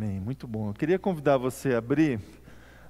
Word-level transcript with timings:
Amém, 0.00 0.20
muito 0.20 0.46
bom. 0.46 0.68
Eu 0.68 0.74
queria 0.74 0.96
convidar 0.96 1.38
você 1.38 1.74
a 1.74 1.78
abrir 1.78 2.20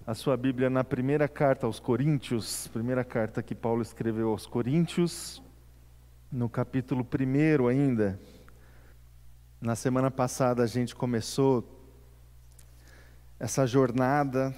a 0.07 0.13
sua 0.13 0.37
Bíblia 0.37 0.69
na 0.69 0.85
primeira 0.85 1.27
carta 1.27 1.65
aos 1.65 1.81
Coríntios, 1.81 2.69
primeira 2.69 3.03
carta 3.03 3.43
que 3.43 3.55
Paulo 3.55 3.81
escreveu 3.81 4.29
aos 4.29 4.45
Coríntios, 4.45 5.43
no 6.31 6.51
capítulo 6.51 7.01
1 7.03 7.67
ainda. 7.67 8.21
Na 9.59 9.75
semana 9.75 10.11
passada 10.11 10.63
a 10.63 10.67
gente 10.67 10.95
começou 10.95 11.67
essa 13.41 13.67
jornada 13.67 14.55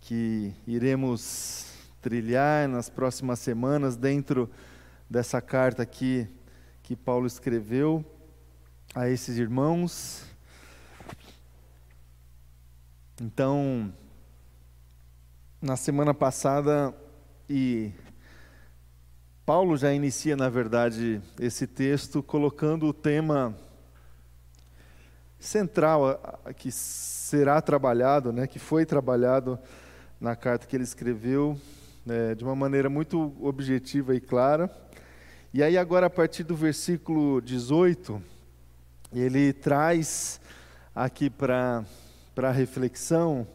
que 0.00 0.52
iremos 0.66 1.72
trilhar 2.02 2.68
nas 2.68 2.90
próximas 2.90 3.38
semanas 3.38 3.96
dentro 3.96 4.50
dessa 5.08 5.40
carta 5.40 5.84
aqui 5.84 6.26
que 6.82 6.96
Paulo 6.96 7.28
escreveu 7.28 8.04
a 8.92 9.08
esses 9.08 9.38
irmãos. 9.38 10.36
Então, 13.20 13.92
na 15.60 15.74
semana 15.74 16.14
passada, 16.14 16.94
e 17.50 17.90
Paulo 19.44 19.76
já 19.76 19.92
inicia, 19.92 20.36
na 20.36 20.48
verdade, 20.48 21.20
esse 21.40 21.66
texto 21.66 22.22
colocando 22.22 22.86
o 22.86 22.92
tema 22.92 23.56
central 25.36 26.20
que 26.56 26.70
será 26.70 27.60
trabalhado, 27.60 28.32
né, 28.32 28.46
que 28.46 28.60
foi 28.60 28.86
trabalhado 28.86 29.58
na 30.20 30.36
carta 30.36 30.64
que 30.64 30.76
ele 30.76 30.84
escreveu, 30.84 31.60
né, 32.06 32.36
de 32.36 32.44
uma 32.44 32.54
maneira 32.54 32.88
muito 32.88 33.34
objetiva 33.40 34.14
e 34.14 34.20
clara. 34.20 34.70
E 35.52 35.60
aí, 35.60 35.76
agora, 35.76 36.06
a 36.06 36.10
partir 36.10 36.44
do 36.44 36.54
versículo 36.54 37.40
18, 37.40 38.22
ele 39.12 39.52
traz 39.52 40.40
aqui 40.94 41.28
para 41.28 41.84
a 42.46 42.52
reflexão 42.52 43.46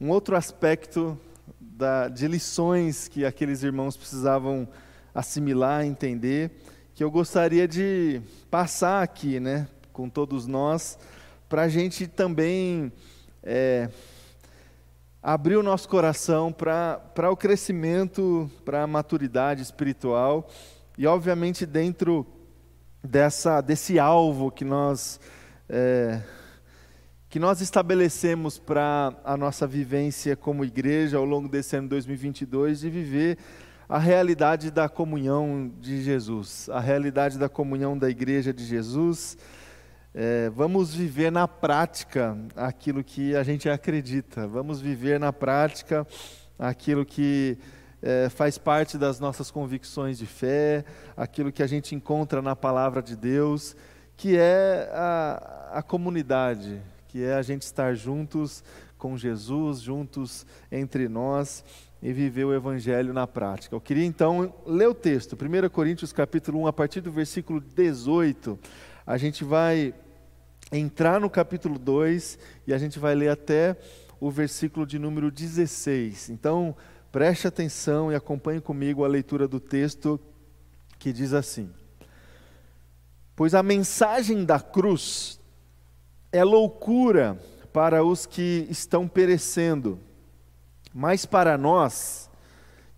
um 0.00 0.08
outro 0.08 0.34
aspecto 0.34 1.18
da, 1.60 2.08
de 2.08 2.26
lições 2.26 3.06
que 3.06 3.24
aqueles 3.24 3.62
irmãos 3.62 3.98
precisavam 3.98 4.66
assimilar, 5.14 5.84
entender, 5.84 6.50
que 6.94 7.04
eu 7.04 7.10
gostaria 7.10 7.68
de 7.68 8.22
passar 8.50 9.02
aqui, 9.02 9.38
né, 9.38 9.68
com 9.92 10.08
todos 10.08 10.46
nós, 10.46 10.98
para 11.50 11.62
a 11.62 11.68
gente 11.68 12.06
também 12.06 12.90
é, 13.42 13.90
abrir 15.22 15.56
o 15.56 15.62
nosso 15.62 15.86
coração 15.86 16.50
para 16.50 17.30
o 17.30 17.36
crescimento, 17.36 18.50
para 18.64 18.84
a 18.84 18.86
maturidade 18.86 19.60
espiritual 19.60 20.48
e, 20.96 21.06
obviamente, 21.06 21.66
dentro 21.66 22.26
dessa, 23.04 23.60
desse 23.60 23.98
alvo 23.98 24.50
que 24.50 24.64
nós, 24.64 25.20
é, 25.68 26.22
que 27.30 27.38
nós 27.38 27.60
estabelecemos 27.60 28.58
para 28.58 29.14
a 29.24 29.36
nossa 29.36 29.64
vivência 29.64 30.34
como 30.34 30.64
igreja 30.64 31.16
ao 31.16 31.24
longo 31.24 31.48
desse 31.48 31.76
ano 31.76 31.88
2022, 31.88 32.80
de 32.80 32.90
viver 32.90 33.38
a 33.88 34.00
realidade 34.00 34.68
da 34.68 34.88
comunhão 34.88 35.70
de 35.78 36.02
Jesus, 36.02 36.68
a 36.70 36.80
realidade 36.80 37.38
da 37.38 37.48
comunhão 37.48 37.96
da 37.96 38.10
igreja 38.10 38.52
de 38.52 38.64
Jesus. 38.66 39.38
É, 40.12 40.50
vamos 40.50 40.92
viver 40.92 41.30
na 41.30 41.46
prática 41.46 42.36
aquilo 42.56 43.04
que 43.04 43.36
a 43.36 43.44
gente 43.44 43.70
acredita, 43.70 44.48
vamos 44.48 44.80
viver 44.80 45.20
na 45.20 45.32
prática 45.32 46.04
aquilo 46.58 47.06
que 47.06 47.56
é, 48.02 48.28
faz 48.28 48.58
parte 48.58 48.98
das 48.98 49.20
nossas 49.20 49.52
convicções 49.52 50.18
de 50.18 50.26
fé, 50.26 50.84
aquilo 51.16 51.52
que 51.52 51.62
a 51.62 51.68
gente 51.68 51.94
encontra 51.94 52.42
na 52.42 52.56
palavra 52.56 53.00
de 53.00 53.14
Deus, 53.14 53.76
que 54.16 54.36
é 54.36 54.90
a, 54.92 55.70
a 55.74 55.82
comunidade, 55.82 56.82
que 57.10 57.24
é 57.24 57.34
a 57.34 57.42
gente 57.42 57.62
estar 57.62 57.92
juntos 57.96 58.62
com 58.96 59.18
Jesus, 59.18 59.80
juntos 59.80 60.46
entre 60.70 61.08
nós 61.08 61.64
e 62.00 62.12
viver 62.12 62.44
o 62.44 62.54
evangelho 62.54 63.12
na 63.12 63.26
prática. 63.26 63.74
Eu 63.74 63.80
queria 63.80 64.04
então 64.04 64.54
ler 64.64 64.88
o 64.88 64.94
texto, 64.94 65.34
1 65.34 65.68
Coríntios 65.70 66.12
capítulo 66.12 66.60
1, 66.60 66.68
a 66.68 66.72
partir 66.72 67.00
do 67.00 67.10
versículo 67.10 67.60
18 67.60 68.56
a 69.04 69.16
gente 69.16 69.42
vai 69.42 69.92
entrar 70.70 71.20
no 71.20 71.28
capítulo 71.28 71.80
2 71.80 72.38
e 72.68 72.72
a 72.72 72.78
gente 72.78 73.00
vai 73.00 73.16
ler 73.16 73.30
até 73.30 73.76
o 74.20 74.30
versículo 74.30 74.86
de 74.86 74.96
número 74.96 75.32
16. 75.32 76.30
Então, 76.30 76.76
preste 77.10 77.48
atenção 77.48 78.12
e 78.12 78.14
acompanhe 78.14 78.60
comigo 78.60 79.04
a 79.04 79.08
leitura 79.08 79.48
do 79.48 79.58
texto 79.58 80.20
que 80.96 81.12
diz 81.12 81.32
assim: 81.32 81.68
Pois 83.34 83.52
a 83.52 83.64
mensagem 83.64 84.44
da 84.44 84.60
cruz 84.60 85.39
é 86.32 86.44
loucura 86.44 87.38
para 87.72 88.04
os 88.04 88.26
que 88.26 88.66
estão 88.70 89.08
perecendo, 89.08 89.98
mas 90.92 91.24
para 91.24 91.56
nós 91.56 92.30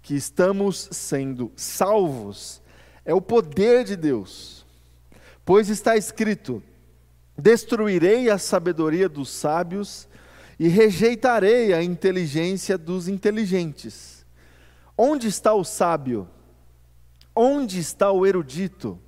que 0.02 0.14
estamos 0.14 0.88
sendo 0.90 1.52
salvos, 1.54 2.60
é 3.04 3.14
o 3.14 3.20
poder 3.20 3.84
de 3.84 3.96
Deus. 3.96 4.66
Pois 5.44 5.68
está 5.68 5.96
escrito: 5.96 6.62
Destruirei 7.36 8.30
a 8.30 8.38
sabedoria 8.38 9.08
dos 9.08 9.30
sábios 9.30 10.08
e 10.58 10.68
rejeitarei 10.68 11.72
a 11.72 11.82
inteligência 11.82 12.76
dos 12.76 13.08
inteligentes. 13.08 14.24
Onde 14.96 15.26
está 15.26 15.54
o 15.54 15.64
sábio? 15.64 16.28
Onde 17.34 17.78
está 17.78 18.12
o 18.12 18.26
erudito? 18.26 18.98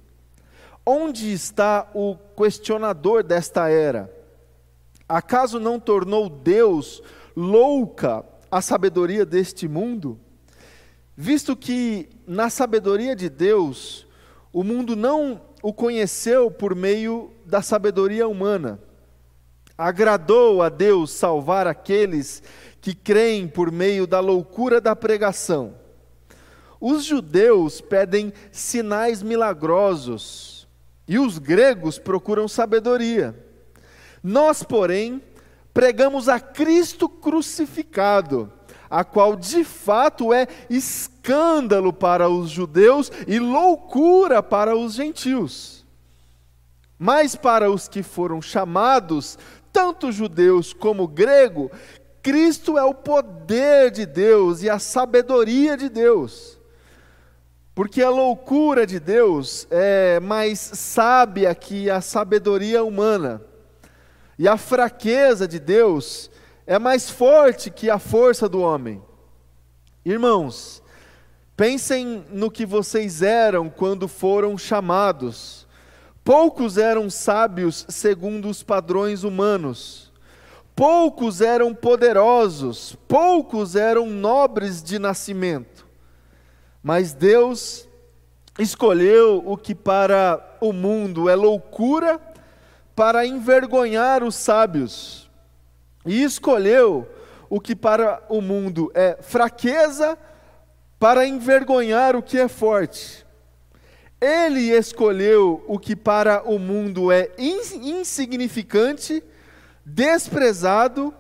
Onde 0.87 1.33
está 1.33 1.89
o 1.95 2.15
questionador 2.37 3.23
desta 3.23 3.71
era? 3.71 4.13
Acaso 5.09 5.59
não 5.59 5.81
tornou 5.81 6.29
Deus 6.29 7.03
louca 7.35 8.23
a 8.51 8.61
sabedoria 8.61 9.25
deste 9.25 9.67
mundo? 9.67 10.21
Visto 11.17 11.57
que 11.57 12.11
na 12.27 12.51
sabedoria 12.51 13.17
de 13.17 13.31
Deus, 13.31 14.07
o 14.53 14.63
mundo 14.63 14.95
não 14.95 15.41
o 15.63 15.73
conheceu 15.73 16.51
por 16.51 16.75
meio 16.75 17.33
da 17.47 17.63
sabedoria 17.63 18.29
humana. 18.29 18.79
Agradou 19.79 20.61
a 20.61 20.69
Deus 20.69 21.11
salvar 21.13 21.67
aqueles 21.67 22.43
que 22.83 22.95
creem 22.95 23.49
por 23.49 23.73
meio 23.73 24.07
da 24.07 24.21
loucura 24.21 24.83
da 24.83 24.95
pregação. 24.95 25.75
Os 26.79 27.05
judeus 27.05 27.81
pedem 27.81 28.35
sinais 28.53 29.23
milagrosos 29.23 30.54
e 31.07 31.19
os 31.19 31.39
gregos 31.39 31.99
procuram 31.99 32.49
sabedoria. 32.49 33.35
Nós, 34.23 34.63
porém, 34.63 35.23
pregamos 35.73 36.29
a 36.29 36.41
Cristo 36.41 37.09
crucificado, 37.09 38.51
a 38.89 39.05
qual 39.05 39.37
de 39.37 39.65
fato 39.65 40.33
é 40.33 40.47
escândalo 40.71 41.93
para 41.93 42.29
os 42.29 42.49
judeus 42.51 43.11
e 43.27 43.39
loucura 43.39 44.43
para 44.43 44.77
os 44.77 44.95
gentios. 44.95 45.85
Mas 46.99 47.35
para 47.35 47.71
os 47.71 47.89
que 47.89 48.03
foram 48.03 48.41
chamados, 48.41 49.37
tanto 49.73 50.13
judeus 50.13 50.73
como 50.73 51.09
grego, 51.09 51.71
Cristo 52.23 52.79
é 52.79 52.85
o 52.85 52.95
poder 52.95 53.91
de 53.91 54.07
Deus 54.07 54.63
e 54.63 54.71
a 54.71 54.79
sabedoria 54.79 55.77
de 55.77 55.89
Deus. 55.91 56.54
Porque 57.75 58.01
a 58.03 58.11
loucura 58.11 58.87
de 58.87 59.01
Deus 59.01 59.67
é 59.69 60.21
mais 60.21 60.61
sábia 60.61 61.53
que 61.55 61.91
a 61.91 62.01
sabedoria 62.01 62.85
humana. 62.85 63.43
E 64.39 64.47
a 64.47 64.57
fraqueza 64.57 65.49
de 65.49 65.59
Deus 65.59 66.31
é 66.67 66.79
mais 66.79 67.11
forte 67.11 67.71
que 67.71 67.91
a 67.91 67.99
força 67.99 68.49
do 68.49 68.61
homem. 68.61 69.03
Irmãos, 70.05 70.83
pensem 71.57 72.25
no 72.31 72.49
que 72.49 72.65
vocês 72.65 73.23
eram 73.23 73.69
quando 73.69 74.07
foram 74.07 74.57
chamados. 74.57 75.67
Poucos 76.23 76.79
eram 76.79 77.11
sábios 77.11 77.85
segundo 77.89 78.49
os 78.49 78.63
padrões 78.63 79.25
humanos. 79.25 80.13
Poucos 80.77 81.41
eram 81.41 81.75
poderosos, 81.75 82.97
poucos 83.09 83.77
eram 83.77 84.07
nobres 84.07 84.83
de 84.83 84.99
nascimento. 84.99 85.84
Mas 86.85 87.15
Deus 87.15 87.89
escolheu 88.59 89.43
o 89.47 89.57
que 89.57 89.75
para 89.75 90.59
o 90.61 90.71
mundo 90.71 91.31
é 91.31 91.35
loucura 91.35 92.21
para 92.95 93.25
envergonhar 93.25 94.23
os 94.23 94.35
sábios 94.35 95.31
e 96.05 96.23
escolheu 96.23 97.09
o 97.49 97.59
que 97.59 97.75
para 97.75 98.23
o 98.29 98.43
mundo 98.43 98.93
é 98.95 99.17
fraqueza 99.23 100.19
para 100.99 101.27
envergonhar 101.27 102.15
o 102.15 102.23
que 102.23 102.39
é 102.39 102.49
forte. 102.49 103.25
Ele 104.21 104.71
escolheu 104.71 105.65
o 105.67 105.79
que 105.79 105.97
para 105.97 106.43
o 106.45 106.59
mundo 106.59 107.11
é 107.11 107.31
insignificante, 107.39 109.25
desprezado 109.87 111.15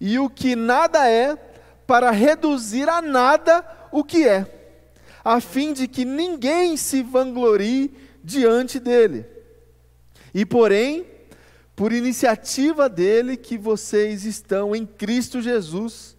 e 0.00 0.18
o 0.18 0.28
que 0.28 0.56
nada 0.56 1.08
é, 1.08 1.36
para 1.86 2.10
reduzir 2.10 2.88
a 2.88 3.00
nada 3.00 3.64
o 3.92 4.02
que 4.02 4.26
é, 4.26 4.55
a 5.26 5.40
fim 5.40 5.72
de 5.72 5.88
que 5.88 6.04
ninguém 6.04 6.76
se 6.76 7.02
vanglorie 7.02 7.92
diante 8.22 8.78
dele. 8.78 9.26
E 10.32 10.46
porém, 10.46 11.04
por 11.74 11.92
iniciativa 11.92 12.88
dele 12.88 13.36
que 13.36 13.58
vocês 13.58 14.24
estão 14.24 14.74
em 14.74 14.86
Cristo 14.86 15.42
Jesus, 15.42 16.16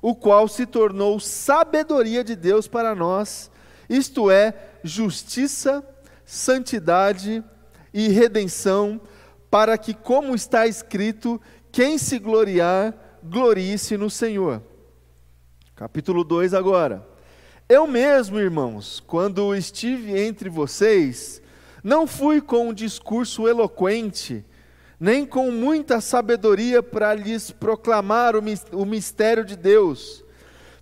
o 0.00 0.14
qual 0.14 0.46
se 0.46 0.64
tornou 0.64 1.18
sabedoria 1.18 2.22
de 2.22 2.36
Deus 2.36 2.68
para 2.68 2.94
nós, 2.94 3.50
isto 3.90 4.30
é, 4.30 4.54
justiça, 4.84 5.84
santidade 6.24 7.42
e 7.92 8.06
redenção, 8.10 9.00
para 9.50 9.76
que, 9.76 9.92
como 9.92 10.36
está 10.36 10.68
escrito, 10.68 11.40
quem 11.72 11.98
se 11.98 12.16
gloriar, 12.20 12.94
glorie-se 13.24 13.96
no 13.96 14.08
Senhor. 14.08 14.62
Capítulo 15.74 16.22
2 16.22 16.54
agora. 16.54 17.15
Eu 17.68 17.84
mesmo, 17.84 18.38
irmãos, 18.38 19.02
quando 19.08 19.52
estive 19.52 20.16
entre 20.16 20.48
vocês, 20.48 21.42
não 21.82 22.06
fui 22.06 22.40
com 22.40 22.68
um 22.68 22.72
discurso 22.72 23.48
eloquente, 23.48 24.44
nem 25.00 25.26
com 25.26 25.50
muita 25.50 26.00
sabedoria 26.00 26.80
para 26.80 27.12
lhes 27.12 27.50
proclamar 27.50 28.34
o 28.36 28.84
mistério 28.84 29.44
de 29.44 29.56
Deus, 29.56 30.24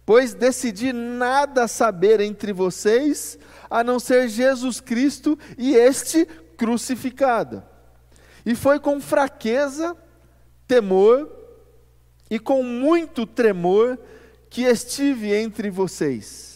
pois 0.04 0.34
decidi 0.34 0.92
nada 0.92 1.66
saber 1.66 2.20
entre 2.20 2.52
vocês, 2.52 3.38
a 3.70 3.82
não 3.82 3.98
ser 3.98 4.28
Jesus 4.28 4.78
Cristo 4.78 5.38
e 5.56 5.74
este 5.74 6.26
crucificado. 6.58 7.62
E 8.44 8.54
foi 8.54 8.78
com 8.78 9.00
fraqueza, 9.00 9.96
temor 10.68 11.30
e 12.30 12.38
com 12.38 12.62
muito 12.62 13.24
tremor 13.24 13.98
que 14.50 14.64
estive 14.64 15.32
entre 15.34 15.70
vocês. 15.70 16.53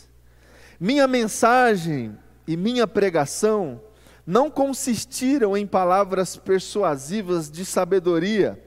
Minha 0.81 1.09
mensagem 1.09 2.17
e 2.47 2.57
minha 2.57 2.87
pregação 2.87 3.81
não 4.25 4.49
consistiram 4.49 5.57
em 5.57 5.67
palavras 5.67 6.37
persuasivas 6.37 7.51
de 7.51 7.65
sabedoria, 7.65 8.63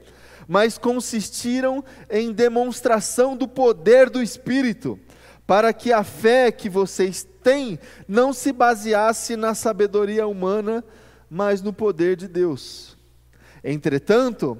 mas 0.46 0.76
consistiram 0.76 1.82
em 2.10 2.30
demonstração 2.32 3.34
do 3.34 3.48
poder 3.48 4.10
do 4.10 4.22
Espírito, 4.22 5.00
para 5.46 5.72
que 5.72 5.90
a 5.92 6.04
fé 6.04 6.52
que 6.52 6.68
vocês 6.68 7.26
têm 7.42 7.78
não 8.06 8.32
se 8.32 8.52
baseasse 8.52 9.34
na 9.34 9.54
sabedoria 9.54 10.26
humana, 10.26 10.84
mas 11.30 11.62
no 11.62 11.72
poder 11.72 12.14
de 12.16 12.28
Deus. 12.28 12.98
Entretanto, 13.64 14.58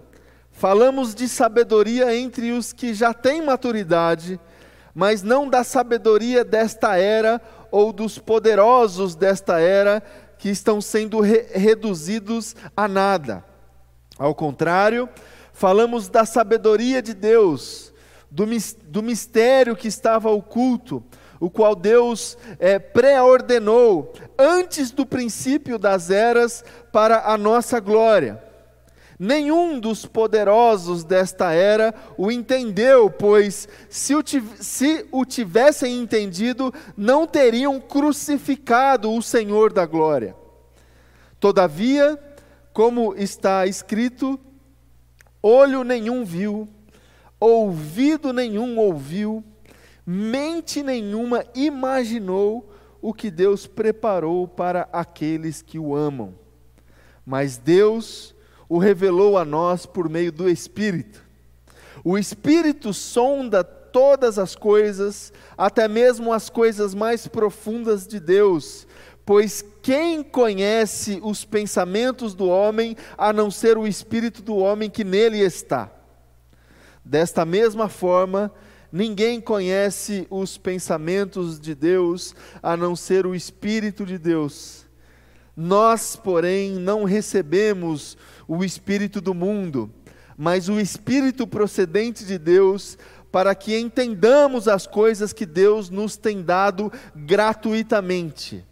falamos 0.50 1.14
de 1.14 1.28
sabedoria 1.28 2.16
entre 2.16 2.52
os 2.52 2.72
que 2.72 2.94
já 2.94 3.12
têm 3.12 3.43
maturidade, 3.43 4.40
mas 4.94 5.22
não 5.22 5.48
da 5.48 5.64
sabedoria 5.64 6.44
desta 6.44 6.96
era 6.96 7.40
ou 7.70 7.92
dos 7.92 8.18
poderosos 8.18 9.14
desta 9.14 9.58
era 9.58 10.02
que 10.38 10.50
estão 10.50 10.80
sendo 10.80 11.20
re 11.20 11.46
reduzidos 11.52 12.54
a 12.76 12.86
nada. 12.86 13.44
Ao 14.18 14.34
contrário, 14.34 15.08
falamos 15.52 16.08
da 16.08 16.24
sabedoria 16.24 17.00
de 17.00 17.14
Deus, 17.14 17.92
do, 18.30 18.44
do 18.84 19.02
mistério 19.02 19.76
que 19.76 19.88
estava 19.88 20.30
oculto, 20.30 21.02
o 21.40 21.50
qual 21.50 21.74
Deus 21.74 22.36
é, 22.58 22.78
pré-ordenou 22.78 24.12
antes 24.38 24.90
do 24.90 25.06
princípio 25.06 25.78
das 25.78 26.10
eras 26.10 26.64
para 26.92 27.32
a 27.32 27.36
nossa 27.38 27.80
glória. 27.80 28.51
Nenhum 29.19 29.79
dos 29.79 30.06
poderosos 30.06 31.05
desta 31.05 31.53
era 31.53 31.94
o 32.17 32.31
entendeu, 32.31 33.11
pois 33.11 33.69
se 33.88 34.14
o, 34.14 34.23
se 34.61 35.06
o 35.12 35.25
tivessem 35.25 36.00
entendido, 36.00 36.73
não 36.97 37.26
teriam 37.26 37.81
crucificado 37.81 39.12
o 39.12 39.23
Senhor 39.23 39.73
da 39.73 39.87
glória. 39.87 40.35
Todavia, 41.38 42.19
como 42.73 43.14
está 43.14 43.67
escrito, 43.67 44.38
olho 45.43 45.85
nenhum 45.85 46.25
viu, 46.25 46.69
ouvido 47.38 48.32
nenhum 48.32 48.79
ouviu, 48.79 49.44
mente 50.06 50.82
nenhuma 50.82 51.44
imaginou 51.55 52.73
o 53.00 53.12
que 53.12 53.31
Deus 53.31 53.67
preparou 53.67 54.47
para 54.47 54.88
aqueles 54.93 55.61
que 55.61 55.79
o 55.79 55.94
amam. 55.97 56.35
Mas 57.26 57.59
Deus 57.59 58.35
o 58.72 58.78
revelou 58.78 59.36
a 59.36 59.44
nós 59.44 59.84
por 59.84 60.08
meio 60.08 60.32
do 60.32 60.48
Espírito. 60.48 61.22
O 62.02 62.16
Espírito 62.16 62.94
sonda 62.94 63.62
todas 63.62 64.38
as 64.38 64.56
coisas, 64.56 65.30
até 65.58 65.86
mesmo 65.86 66.32
as 66.32 66.48
coisas 66.48 66.94
mais 66.94 67.28
profundas 67.28 68.06
de 68.06 68.19
Deus, 68.19 68.86
pois 69.26 69.62
quem 69.82 70.22
conhece 70.22 71.20
os 71.22 71.44
pensamentos 71.44 72.34
do 72.34 72.48
homem 72.48 72.96
a 73.19 73.30
não 73.30 73.50
ser 73.50 73.76
o 73.76 73.86
Espírito 73.86 74.40
do 74.40 74.56
homem 74.56 74.88
que 74.88 75.04
nele 75.04 75.40
está? 75.40 75.92
Desta 77.04 77.44
mesma 77.44 77.90
forma, 77.90 78.50
ninguém 78.90 79.38
conhece 79.38 80.26
os 80.30 80.56
pensamentos 80.56 81.60
de 81.60 81.75
Deus 81.75 82.34
a 82.62 82.75
não 82.75 82.96
ser 82.96 83.26
o 83.26 83.34
Espírito 83.34 84.06
de 84.06 84.16
Deus. 84.16 84.86
Nós, 85.54 86.16
porém, 86.16 86.72
não 86.72 87.04
recebemos 87.04 88.16
o 88.46 88.64
espírito 88.64 89.20
do 89.20 89.34
mundo, 89.34 89.90
mas 90.36 90.68
o 90.68 90.80
espírito 90.80 91.46
procedente 91.46 92.24
de 92.24 92.38
Deus, 92.38 92.98
para 93.30 93.54
que 93.54 93.78
entendamos 93.78 94.68
as 94.68 94.86
coisas 94.86 95.32
que 95.32 95.46
Deus 95.46 95.88
nos 95.88 96.16
tem 96.16 96.42
dado 96.42 96.92
gratuitamente. 97.14 98.64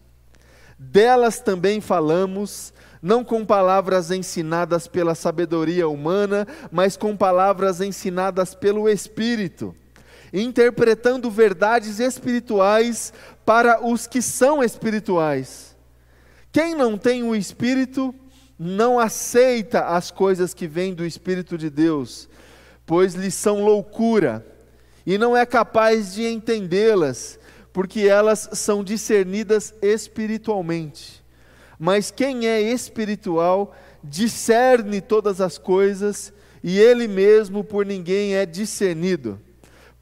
Delas 0.78 1.40
também 1.40 1.80
falamos, 1.80 2.72
não 3.02 3.24
com 3.24 3.44
palavras 3.44 4.10
ensinadas 4.10 4.86
pela 4.86 5.14
sabedoria 5.14 5.88
humana, 5.88 6.46
mas 6.70 6.96
com 6.96 7.16
palavras 7.16 7.80
ensinadas 7.80 8.54
pelo 8.54 8.88
Espírito, 8.88 9.74
interpretando 10.32 11.30
verdades 11.30 11.98
espirituais 11.98 13.12
para 13.44 13.84
os 13.84 14.06
que 14.06 14.20
são 14.20 14.62
espirituais. 14.62 15.76
Quem 16.52 16.74
não 16.74 16.98
tem 16.98 17.22
o 17.22 17.34
Espírito, 17.34 18.14
não 18.62 19.00
aceita 19.00 19.86
as 19.86 20.10
coisas 20.10 20.52
que 20.52 20.66
vêm 20.66 20.92
do 20.92 21.06
Espírito 21.06 21.56
de 21.56 21.70
Deus, 21.70 22.28
pois 22.84 23.14
lhes 23.14 23.32
são 23.32 23.64
loucura, 23.64 24.46
e 25.06 25.16
não 25.16 25.34
é 25.34 25.46
capaz 25.46 26.12
de 26.12 26.26
entendê-las, 26.26 27.40
porque 27.72 28.00
elas 28.00 28.50
são 28.52 28.84
discernidas 28.84 29.72
espiritualmente. 29.80 31.24
Mas 31.78 32.10
quem 32.10 32.46
é 32.46 32.60
espiritual 32.60 33.74
discerne 34.04 35.00
todas 35.00 35.40
as 35.40 35.56
coisas, 35.56 36.30
e 36.62 36.78
ele 36.78 37.08
mesmo 37.08 37.64
por 37.64 37.86
ninguém 37.86 38.34
é 38.34 38.44
discernido. 38.44 39.40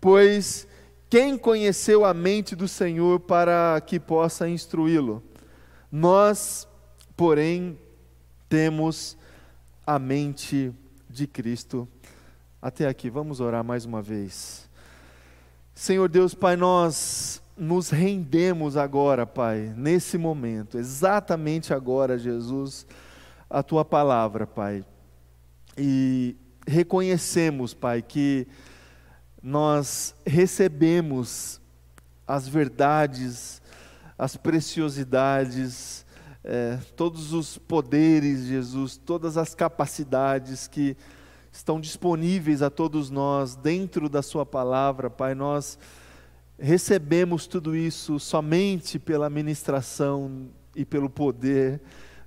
Pois 0.00 0.66
quem 1.08 1.38
conheceu 1.38 2.04
a 2.04 2.12
mente 2.12 2.56
do 2.56 2.66
Senhor 2.66 3.20
para 3.20 3.80
que 3.86 4.00
possa 4.00 4.48
instruí-lo? 4.48 5.22
Nós, 5.92 6.66
porém, 7.16 7.78
temos 8.48 9.16
a 9.86 9.98
mente 9.98 10.72
de 11.08 11.26
Cristo. 11.26 11.88
Até 12.60 12.88
aqui, 12.88 13.10
vamos 13.10 13.40
orar 13.40 13.62
mais 13.62 13.84
uma 13.84 14.02
vez. 14.02 14.68
Senhor 15.74 16.08
Deus, 16.08 16.34
Pai, 16.34 16.56
nós 16.56 17.42
nos 17.56 17.90
rendemos 17.90 18.76
agora, 18.76 19.26
Pai, 19.26 19.72
nesse 19.76 20.16
momento, 20.16 20.78
exatamente 20.78 21.74
agora, 21.74 22.18
Jesus, 22.18 22.86
a 23.48 23.62
tua 23.62 23.84
palavra, 23.84 24.46
Pai. 24.46 24.84
E 25.76 26.36
reconhecemos, 26.66 27.74
Pai, 27.74 28.02
que 28.02 28.46
nós 29.42 30.14
recebemos 30.26 31.60
as 32.26 32.48
verdades, 32.48 33.62
as 34.18 34.36
preciosidades, 34.36 36.04
é, 36.50 36.78
todos 36.96 37.34
os 37.34 37.58
poderes, 37.58 38.46
Jesus, 38.46 38.96
todas 38.96 39.36
as 39.36 39.54
capacidades 39.54 40.66
que 40.66 40.96
estão 41.52 41.78
disponíveis 41.78 42.62
a 42.62 42.70
todos 42.70 43.10
nós 43.10 43.54
dentro 43.54 44.08
da 44.08 44.22
Sua 44.22 44.46
palavra, 44.46 45.10
Pai, 45.10 45.34
nós 45.34 45.78
recebemos 46.58 47.46
tudo 47.46 47.76
isso 47.76 48.18
somente 48.18 48.98
pela 48.98 49.28
ministração 49.28 50.48
e 50.74 50.86
pelo 50.86 51.10
poder 51.10 51.82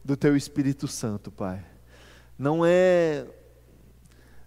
do 0.05 0.15
Teu 0.15 0.37
Espírito 0.37 0.87
Santo, 0.87 1.31
Pai. 1.31 1.65
Não 2.37 2.63
é, 2.63 3.25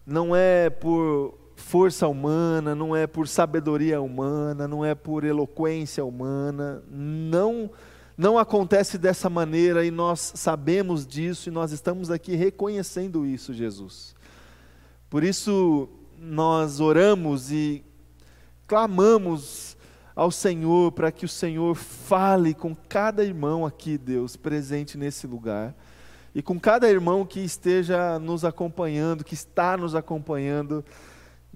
não 0.06 0.36
é 0.36 0.70
por 0.70 1.36
força 1.56 2.06
humana, 2.06 2.76
não 2.76 2.94
é 2.94 3.08
por 3.08 3.26
sabedoria 3.26 4.00
humana, 4.00 4.68
não 4.68 4.84
é 4.84 4.94
por 4.94 5.24
eloquência 5.24 6.04
humana, 6.04 6.80
não 6.88 7.70
não 8.16 8.38
acontece 8.38 8.96
dessa 8.96 9.28
maneira 9.28 9.84
e 9.84 9.90
nós 9.90 10.32
sabemos 10.36 11.06
disso 11.06 11.48
e 11.48 11.52
nós 11.52 11.72
estamos 11.72 12.10
aqui 12.10 12.36
reconhecendo 12.36 13.26
isso, 13.26 13.52
Jesus. 13.52 14.14
Por 15.10 15.24
isso 15.24 15.88
nós 16.18 16.80
oramos 16.80 17.50
e 17.50 17.84
clamamos 18.66 19.76
ao 20.14 20.30
Senhor 20.30 20.92
para 20.92 21.10
que 21.10 21.24
o 21.24 21.28
Senhor 21.28 21.74
fale 21.74 22.54
com 22.54 22.74
cada 22.88 23.24
irmão 23.24 23.66
aqui, 23.66 23.98
Deus, 23.98 24.36
presente 24.36 24.96
nesse 24.96 25.26
lugar. 25.26 25.74
e 26.34 26.42
com 26.42 26.58
cada 26.58 26.90
irmão 26.90 27.24
que 27.24 27.38
esteja 27.38 28.18
nos 28.18 28.44
acompanhando, 28.44 29.22
que 29.22 29.34
está 29.34 29.76
nos 29.76 29.94
acompanhando 29.94 30.84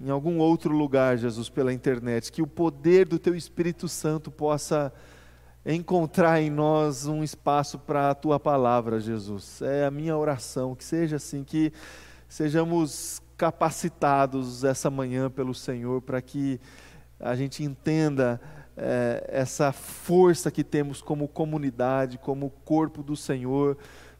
em 0.01 0.09
algum 0.09 0.37
outro 0.37 0.73
lugar, 0.73 1.17
Jesus, 1.17 1.49
pela 1.49 1.73
internet, 1.73 2.31
que 2.31 2.41
o 2.41 2.47
poder 2.47 3.05
do 3.05 3.19
Teu 3.19 3.35
Espírito 3.35 3.89
Santo 3.89 4.31
possa 4.31 4.93
encontrar 5.65 6.41
em 6.41 6.49
nós 6.49 7.05
um 7.05 7.23
espaço 7.23 7.77
para 7.79 8.11
a 8.11 8.15
Tua 8.15 8.39
palavra, 8.39 8.99
Jesus. 8.99 9.61
É 9.61 9.85
a 9.85 9.91
minha 9.91 10.17
oração, 10.17 10.75
que 10.75 10.83
seja 10.83 11.17
assim, 11.17 11.43
que 11.43 11.71
sejamos 12.27 13.21
capacitados 13.37 14.63
essa 14.63 14.89
manhã 14.89 15.29
pelo 15.29 15.53
Senhor 15.53 16.01
para 16.01 16.21
que 16.21 16.59
a 17.19 17.35
gente 17.35 17.63
entenda 17.63 18.39
é, 18.75 19.25
essa 19.27 19.71
força 19.71 20.49
que 20.49 20.63
temos 20.63 21.01
como 21.01 21.27
comunidade, 21.27 22.17
como 22.17 22.49
corpo 22.63 23.03
do 23.03 23.15
Senhor. 23.15 23.77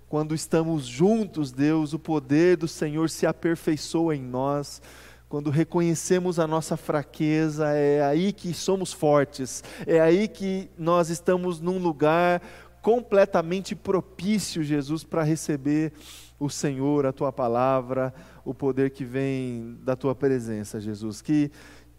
Quando 0.09 0.35
estamos 0.35 0.85
juntos, 0.85 1.51
Deus, 1.51 1.93
o 1.93 1.99
poder 1.99 2.57
do 2.57 2.67
Senhor 2.67 3.09
se 3.09 3.25
aperfeiçoa 3.25 4.15
em 4.15 4.21
nós. 4.21 4.81
Quando 5.29 5.51
reconhecemos 5.51 6.39
a 6.39 6.47
nossa 6.47 6.75
fraqueza, 6.75 7.69
é 7.69 8.03
aí 8.03 8.33
que 8.33 8.51
somos 8.51 8.91
fortes, 8.91 9.63
é 9.85 9.99
aí 9.99 10.27
que 10.27 10.71
nós 10.75 11.09
estamos 11.09 11.61
num 11.61 11.77
lugar 11.77 12.41
completamente 12.81 13.75
propício, 13.75 14.63
Jesus, 14.63 15.03
para 15.03 15.21
receber 15.21 15.93
o 16.39 16.49
Senhor, 16.49 17.05
a 17.05 17.13
tua 17.13 17.31
palavra, 17.31 18.11
o 18.43 18.55
poder 18.55 18.89
que 18.89 19.05
vem 19.05 19.77
da 19.83 19.95
tua 19.95 20.15
presença, 20.15 20.79
Jesus. 20.79 21.21
Que 21.21 21.51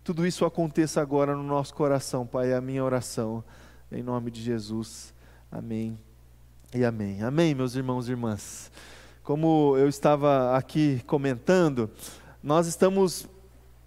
tudo 0.02 0.26
isso 0.26 0.44
aconteça 0.44 1.00
agora 1.00 1.37
no 1.37 1.44
nosso 1.44 1.72
coração, 1.72 2.26
Pai, 2.26 2.50
é 2.50 2.56
a 2.56 2.60
minha 2.60 2.82
oração, 2.82 3.44
em 3.92 4.02
nome 4.02 4.32
de 4.32 4.42
Jesus. 4.42 5.14
Amém 5.52 5.96
e 6.75 6.84
amém. 6.84 7.22
Amém, 7.22 7.54
meus 7.54 7.76
irmãos 7.76 8.08
e 8.08 8.10
irmãs. 8.10 8.72
Como 9.22 9.76
eu 9.76 9.88
estava 9.88 10.56
aqui 10.56 11.00
comentando, 11.06 11.88
nós 12.42 12.66
estamos 12.66 13.28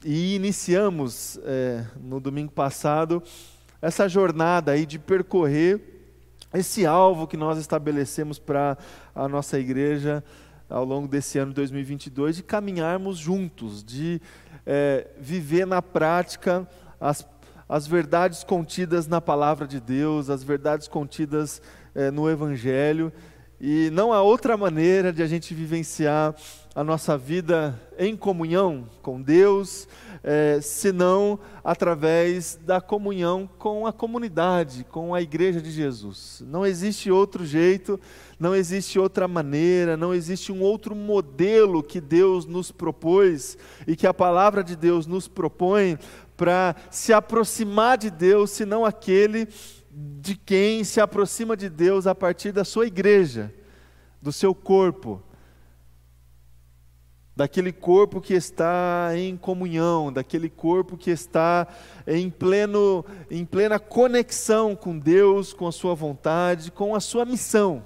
e 0.05 0.35
iniciamos 0.35 1.39
é, 1.43 1.85
no 1.99 2.19
domingo 2.19 2.51
passado 2.51 3.23
essa 3.81 4.07
jornada 4.07 4.73
aí 4.73 4.85
de 4.85 4.99
percorrer 4.99 5.81
esse 6.53 6.85
alvo 6.85 7.25
que 7.25 7.35
nós 7.35 7.57
estabelecemos 7.57 8.37
para 8.37 8.77
a 9.15 9.27
nossa 9.27 9.59
igreja 9.59 10.23
ao 10.69 10.85
longo 10.85 11.07
desse 11.07 11.39
ano 11.39 11.49
de 11.49 11.55
2022, 11.55 12.37
de 12.37 12.43
caminharmos 12.43 13.17
juntos, 13.17 13.83
de 13.83 14.21
é, 14.65 15.07
viver 15.19 15.65
na 15.65 15.81
prática 15.81 16.67
as, 17.01 17.27
as 17.67 17.87
verdades 17.87 18.43
contidas 18.43 19.07
na 19.07 19.19
palavra 19.19 19.67
de 19.67 19.79
Deus, 19.79 20.29
as 20.29 20.43
verdades 20.43 20.87
contidas 20.87 21.59
é, 21.95 22.11
no 22.11 22.29
Evangelho, 22.29 23.11
e 23.65 23.89
não 23.91 24.11
há 24.11 24.21
outra 24.21 24.57
maneira 24.57 25.13
de 25.13 25.23
a 25.23 25.25
gente 25.25 25.53
vivenciar 25.53 26.35
a 26.75 26.83
nossa 26.83 27.17
vida 27.17 27.79
em 27.97 28.13
comunhão 28.13 28.89
com 29.01 29.21
Deus, 29.21 29.87
é, 30.21 30.59
senão 30.59 31.39
através 31.63 32.59
da 32.61 32.81
comunhão 32.81 33.49
com 33.57 33.87
a 33.87 33.93
comunidade, 33.93 34.85
com 34.91 35.15
a 35.15 35.21
igreja 35.21 35.61
de 35.61 35.71
Jesus. 35.71 36.43
Não 36.45 36.65
existe 36.65 37.09
outro 37.09 37.45
jeito, 37.45 37.97
não 38.37 38.53
existe 38.53 38.99
outra 38.99 39.29
maneira, 39.29 39.95
não 39.95 40.13
existe 40.13 40.51
um 40.51 40.61
outro 40.61 40.93
modelo 40.93 41.81
que 41.81 42.01
Deus 42.01 42.45
nos 42.45 42.69
propôs 42.69 43.57
e 43.87 43.95
que 43.95 44.05
a 44.05 44.13
palavra 44.13 44.61
de 44.61 44.75
Deus 44.75 45.07
nos 45.07 45.29
propõe 45.29 45.97
para 46.35 46.75
se 46.91 47.13
aproximar 47.13 47.97
de 47.97 48.09
Deus, 48.09 48.49
senão 48.51 48.83
aquele 48.83 49.47
de 49.95 50.35
quem 50.35 50.83
se 50.83 50.99
aproxima 50.99 51.55
de 51.55 51.69
Deus 51.69 52.07
a 52.07 52.15
partir 52.15 52.51
da 52.51 52.63
sua 52.63 52.87
igreja, 52.87 53.53
do 54.21 54.31
seu 54.31 54.55
corpo, 54.55 55.21
daquele 57.35 57.71
corpo 57.71 58.21
que 58.21 58.33
está 58.33 59.11
em 59.15 59.35
comunhão, 59.35 60.11
daquele 60.11 60.49
corpo 60.49 60.97
que 60.97 61.11
está 61.11 61.67
em, 62.07 62.29
pleno, 62.29 63.05
em 63.29 63.45
plena 63.45 63.79
conexão 63.79 64.75
com 64.75 64.97
Deus, 64.97 65.53
com 65.53 65.67
a 65.67 65.71
sua 65.71 65.93
vontade, 65.93 66.71
com 66.71 66.95
a 66.95 66.99
sua 66.99 67.25
missão. 67.25 67.83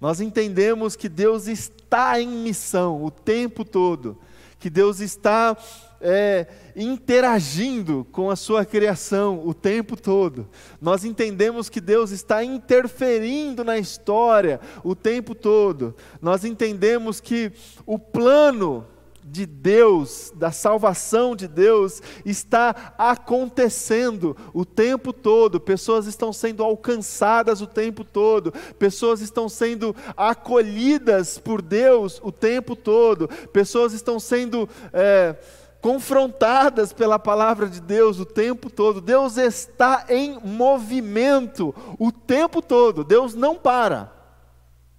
Nós 0.00 0.20
entendemos 0.20 0.94
que 0.94 1.08
Deus 1.08 1.48
está 1.48 2.20
em 2.20 2.28
missão 2.28 3.02
o 3.02 3.10
tempo 3.10 3.64
todo, 3.64 4.18
que 4.58 4.70
Deus 4.70 5.00
está 5.00 5.56
é, 6.00 6.46
interagindo 6.76 8.06
com 8.12 8.30
a 8.30 8.36
sua 8.36 8.64
criação 8.64 9.42
o 9.46 9.52
tempo 9.52 10.00
todo. 10.00 10.48
Nós 10.80 11.04
entendemos 11.04 11.68
que 11.68 11.80
Deus 11.80 12.10
está 12.10 12.44
interferindo 12.44 13.64
na 13.64 13.78
história 13.78 14.60
o 14.84 14.94
tempo 14.94 15.34
todo. 15.34 15.94
Nós 16.20 16.44
entendemos 16.44 17.20
que 17.20 17.52
o 17.86 17.98
plano 17.98 18.86
de 19.30 19.44
Deus, 19.44 20.32
da 20.34 20.50
salvação 20.50 21.36
de 21.36 21.46
Deus, 21.46 22.02
está 22.24 22.94
acontecendo 22.96 24.36
o 24.54 24.64
tempo 24.64 25.12
todo. 25.12 25.60
Pessoas 25.60 26.06
estão 26.06 26.32
sendo 26.32 26.62
alcançadas 26.64 27.60
o 27.60 27.66
tempo 27.66 28.04
todo, 28.04 28.52
pessoas 28.78 29.20
estão 29.20 29.48
sendo 29.48 29.94
acolhidas 30.16 31.38
por 31.38 31.60
Deus 31.60 32.20
o 32.22 32.32
tempo 32.32 32.74
todo, 32.74 33.28
pessoas 33.52 33.92
estão 33.92 34.18
sendo. 34.18 34.68
É, 34.92 35.36
confrontadas 35.80 36.92
pela 36.92 37.18
palavra 37.18 37.68
de 37.68 37.80
Deus 37.80 38.18
o 38.18 38.24
tempo 38.24 38.70
todo. 38.70 39.00
Deus 39.00 39.36
está 39.36 40.06
em 40.08 40.38
movimento 40.42 41.74
o 41.98 42.10
tempo 42.10 42.60
todo. 42.60 43.04
Deus 43.04 43.34
não 43.34 43.54
para. 43.54 44.12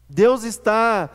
Deus 0.09 0.43
está 0.43 1.09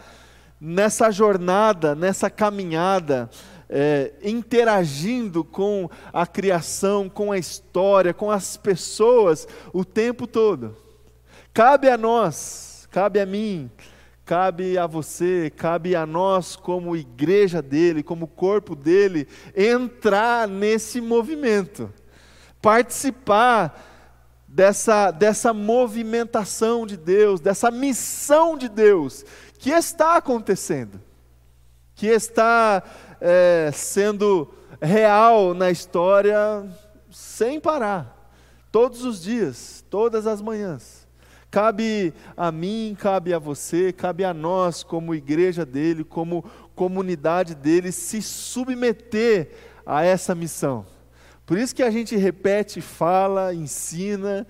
nessa 0.61 1.11
jornada, 1.11 1.95
nessa 1.95 2.31
caminhada, 2.31 3.29
é, 3.69 4.13
interagindo 4.23 5.43
com 5.43 5.91
a 6.13 6.27
criação, 6.27 7.09
com 7.09 7.33
a 7.33 7.39
história, 7.39 8.15
com 8.15 8.31
as 8.31 8.57
pessoas 8.57 9.49
o 9.73 9.85
tempo 9.85 10.27
todo. 10.27 10.77
Cabe 11.53 11.89
a 11.89 11.97
nós, 11.99 12.87
cabe 12.91 13.21
a 13.21 13.27
mim, 13.27 13.71
cabe 14.25 14.79
a 14.79 14.87
você, 14.87 15.53
cabe 15.55 15.95
a 15.95 16.07
nós, 16.07 16.57
como 16.57 16.97
igreja 16.97 17.61
dele, 17.61 18.03
como 18.03 18.27
corpo 18.27 18.75
dele, 18.75 19.29
entrar 19.55 20.49
nesse 20.49 21.01
movimento, 21.01 21.93
participar 22.61 23.93
dessa, 24.49 25.11
dessa 25.11 25.53
movimentação 25.53 26.87
de 26.87 26.97
Deus, 26.97 27.41
dessa 27.41 27.71
missão 27.71 28.57
de 28.57 28.69
Deus 28.69 29.25
que 29.59 29.71
está 29.71 30.17
acontecendo, 30.17 31.01
que 31.95 32.07
está 32.07 32.83
é, 33.21 33.71
sendo 33.73 34.53
real 34.81 35.55
na 35.55 35.71
história 35.71 36.65
sem 37.11 37.61
parar, 37.61 38.31
todos 38.73 39.05
os 39.05 39.23
dias, 39.23 39.85
todas 39.91 40.27
as 40.27 40.41
manhãs. 40.41 41.04
Cabe 41.55 42.13
a 42.37 42.51
mim, 42.51 42.97
cabe 42.99 43.33
a 43.33 43.39
você, 43.39 43.93
cabe 43.93 44.25
a 44.25 44.35
nós, 44.35 44.83
como 44.83 45.15
igreja 45.15 45.65
dele, 45.65 46.03
como 46.03 46.45
comunidade 46.75 47.55
dele, 47.55 47.93
se 47.93 48.21
submeter 48.21 49.53
a 49.87 50.03
essa 50.03 50.35
missão. 50.35 50.85
Por 51.47 51.57
isso 51.57 51.73
que 51.73 51.85
a 51.85 51.93
gente 51.93 52.17
repete, 52.17 52.81
fala, 52.81 53.55
ensina, 53.55 54.45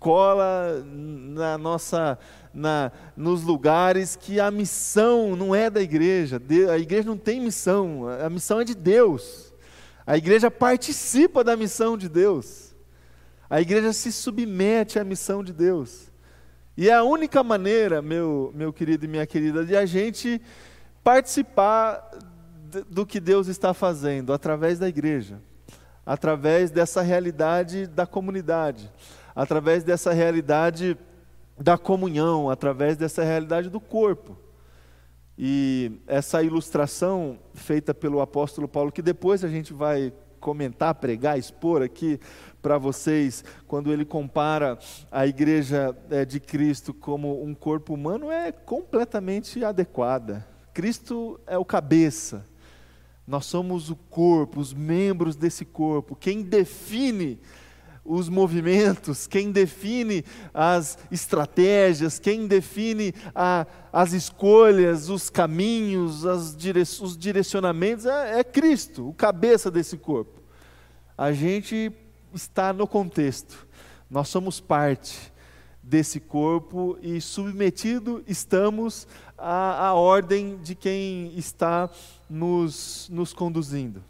cola 0.00 0.84
na 0.84 1.56
nossa 1.56 2.18
na, 2.52 2.90
nos 3.16 3.44
lugares 3.44 4.16
que 4.16 4.40
a 4.40 4.50
missão 4.50 5.36
não 5.36 5.54
é 5.54 5.70
da 5.70 5.80
igreja. 5.80 6.42
A 6.68 6.76
igreja 6.76 7.06
não 7.06 7.16
tem 7.16 7.40
missão, 7.40 8.08
a 8.08 8.28
missão 8.28 8.60
é 8.60 8.64
de 8.64 8.74
Deus. 8.74 9.54
A 10.04 10.16
igreja 10.16 10.50
participa 10.50 11.44
da 11.44 11.56
missão 11.56 11.96
de 11.96 12.08
Deus. 12.08 12.74
A 13.48 13.60
igreja 13.60 13.92
se 13.92 14.10
submete 14.10 14.98
à 14.98 15.04
missão 15.04 15.44
de 15.44 15.52
Deus. 15.52 16.12
E 16.76 16.88
é 16.88 16.94
a 16.94 17.04
única 17.04 17.44
maneira, 17.44 18.02
meu, 18.02 18.50
meu 18.54 18.72
querido 18.72 19.04
e 19.04 19.08
minha 19.08 19.26
querida, 19.26 19.64
de 19.64 19.76
a 19.76 19.86
gente 19.86 20.42
participar 21.04 22.10
do 22.90 23.06
que 23.06 23.20
Deus 23.20 23.46
está 23.46 23.72
fazendo 23.72 24.32
através 24.32 24.80
da 24.80 24.88
igreja, 24.88 25.40
através 26.04 26.72
dessa 26.72 27.00
realidade 27.00 27.86
da 27.86 28.06
comunidade, 28.06 28.90
através 29.36 29.84
dessa 29.84 30.12
realidade 30.12 30.96
da 31.56 31.78
comunhão, 31.78 32.50
através 32.50 32.96
dessa 32.96 33.22
realidade 33.22 33.70
do 33.70 33.78
corpo. 33.80 34.36
E 35.38 36.00
essa 36.08 36.42
ilustração 36.42 37.38
feita 37.54 37.94
pelo 37.94 38.20
apóstolo 38.20 38.66
Paulo, 38.66 38.90
que 38.90 39.02
depois 39.02 39.44
a 39.44 39.48
gente 39.48 39.72
vai 39.72 40.12
comentar, 40.44 40.94
pregar, 40.96 41.38
expor 41.38 41.80
aqui 41.80 42.20
para 42.60 42.76
vocês, 42.76 43.42
quando 43.66 43.90
ele 43.90 44.04
compara 44.04 44.78
a 45.10 45.26
igreja 45.26 45.96
é, 46.10 46.22
de 46.26 46.38
Cristo 46.38 46.92
como 46.92 47.42
um 47.42 47.54
corpo 47.54 47.94
humano, 47.94 48.30
é 48.30 48.52
completamente 48.52 49.64
adequada. 49.64 50.46
Cristo 50.74 51.40
é 51.46 51.56
o 51.56 51.64
cabeça, 51.64 52.44
nós 53.26 53.46
somos 53.46 53.88
o 53.88 53.96
corpo, 53.96 54.60
os 54.60 54.74
membros 54.74 55.34
desse 55.34 55.64
corpo. 55.64 56.14
Quem 56.14 56.42
define 56.42 57.40
os 58.04 58.28
movimentos, 58.28 59.26
quem 59.26 59.50
define 59.50 60.24
as 60.52 60.98
estratégias, 61.10 62.18
quem 62.18 62.46
define 62.46 63.14
a, 63.34 63.66
as 63.92 64.12
escolhas, 64.12 65.08
os 65.08 65.30
caminhos, 65.30 66.26
as 66.26 66.54
dire, 66.54 66.82
os 66.82 67.16
direcionamentos, 67.16 68.04
é, 68.04 68.40
é 68.40 68.44
Cristo, 68.44 69.08
o 69.08 69.14
cabeça 69.14 69.70
desse 69.70 69.96
corpo. 69.96 70.42
A 71.16 71.32
gente 71.32 71.90
está 72.34 72.72
no 72.72 72.86
contexto, 72.86 73.66
nós 74.10 74.28
somos 74.28 74.60
parte 74.60 75.32
desse 75.82 76.18
corpo 76.18 76.98
e 77.02 77.20
submetido 77.20 78.22
estamos 78.26 79.06
à, 79.36 79.88
à 79.88 79.94
ordem 79.94 80.58
de 80.62 80.74
quem 80.74 81.32
está 81.36 81.90
nos, 82.28 83.08
nos 83.12 83.32
conduzindo. 83.32 84.02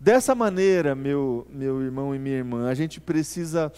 Dessa 0.00 0.32
maneira, 0.32 0.94
meu, 0.94 1.44
meu 1.50 1.82
irmão 1.82 2.14
e 2.14 2.20
minha 2.20 2.36
irmã, 2.36 2.68
a 2.68 2.74
gente 2.74 3.00
precisa, 3.00 3.72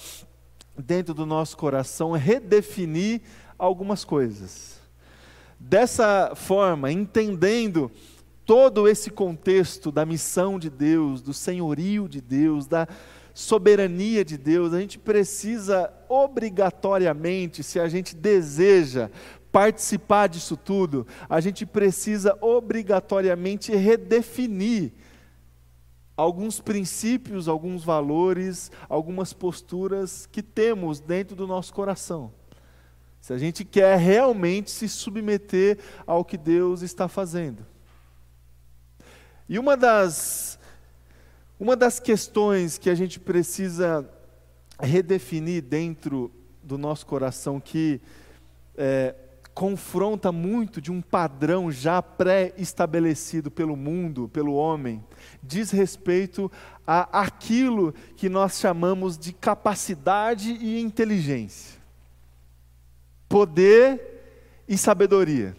dentro 0.77 1.15
do 1.15 1.25
nosso 1.25 1.57
coração, 1.57 2.13
redefinir 2.13 3.23
algumas 3.59 4.05
coisas. 4.05 4.79
Dessa 5.59 6.35
forma, 6.35 6.93
entendendo 6.93 7.91
todo 8.45 8.87
esse 8.87 9.09
contexto 9.09 9.91
da 9.91 10.05
missão 10.05 10.59
de 10.59 10.69
Deus, 10.69 11.23
do 11.23 11.33
senhorio 11.33 12.07
de 12.07 12.21
Deus, 12.21 12.67
da 12.67 12.87
soberania 13.33 14.23
de 14.23 14.37
Deus, 14.37 14.75
a 14.75 14.81
gente 14.81 14.99
precisa 14.99 15.91
obrigatoriamente, 16.07 17.63
se 17.63 17.81
a 17.81 17.89
gente 17.89 18.15
deseja 18.15 19.09
participar 19.51 20.27
disso 20.27 20.55
tudo, 20.55 21.07
a 21.31 21.41
gente 21.41 21.65
precisa 21.65 22.37
obrigatoriamente 22.43 23.75
redefinir 23.75 24.93
alguns 26.21 26.61
princípios, 26.61 27.49
alguns 27.49 27.83
valores, 27.83 28.71
algumas 28.91 29.33
posturas 29.33 30.27
que 30.27 30.43
temos 30.43 31.01
dentro 31.01 31.35
do 31.35 31.47
nosso 31.47 31.73
coração. 31.73 32.31
Se 33.23 33.33
a 33.33 33.39
gente 33.39 33.65
quer 33.65 33.97
realmente 33.99 34.71
se 34.71 34.87
submeter 34.87 35.79
ao 36.07 36.23
que 36.23 36.37
Deus 36.37 36.83
está 36.83 37.09
fazendo. 37.09 37.65
E 39.49 39.59
uma 39.59 39.79
das, 39.79 40.59
uma 41.59 41.75
das 41.75 41.99
questões 41.99 42.77
que 42.77 42.91
a 42.91 42.95
gente 42.95 43.19
precisa 43.19 44.07
redefinir 44.79 45.63
dentro 45.63 46.31
do 46.63 46.77
nosso 46.77 47.07
coração, 47.07 47.59
que 47.59 47.99
é, 48.77 49.15
confronta 49.61 50.33
muito 50.33 50.81
de 50.81 50.91
um 50.91 51.03
padrão 51.03 51.71
já 51.71 52.01
pré-estabelecido 52.01 53.51
pelo 53.51 53.77
mundo, 53.77 54.27
pelo 54.27 54.55
homem, 54.55 55.05
diz 55.43 55.71
respeito 55.71 56.51
a 56.87 57.21
aquilo 57.21 57.93
que 58.17 58.31
nós 58.31 58.59
chamamos 58.59 59.19
de 59.19 59.35
capacidade 59.35 60.51
e 60.53 60.81
inteligência, 60.81 61.79
poder 63.29 64.65
e 64.67 64.79
sabedoria. 64.79 65.55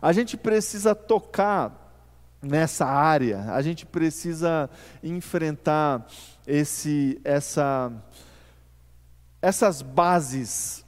A 0.00 0.12
gente 0.12 0.36
precisa 0.36 0.94
tocar 0.94 2.06
nessa 2.40 2.86
área, 2.86 3.52
a 3.52 3.60
gente 3.60 3.84
precisa 3.84 4.70
enfrentar 5.02 6.06
esse, 6.46 7.20
essa, 7.24 7.92
essas 9.42 9.82
bases 9.82 10.85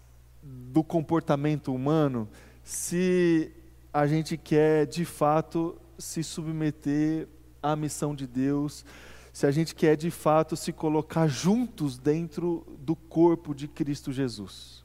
do 0.68 0.84
comportamento 0.84 1.74
humano 1.74 2.28
se 2.62 3.50
a 3.92 4.06
gente 4.06 4.36
quer 4.36 4.86
de 4.86 5.04
fato 5.04 5.76
se 5.98 6.22
submeter 6.22 7.26
à 7.62 7.74
missão 7.74 8.14
de 8.14 8.26
Deus, 8.26 8.84
se 9.32 9.46
a 9.46 9.50
gente 9.50 9.74
quer 9.74 9.96
de 9.96 10.10
fato 10.10 10.56
se 10.56 10.72
colocar 10.72 11.26
juntos 11.26 11.98
dentro 11.98 12.66
do 12.80 12.94
corpo 12.94 13.54
de 13.54 13.66
Cristo 13.66 14.12
Jesus. 14.12 14.84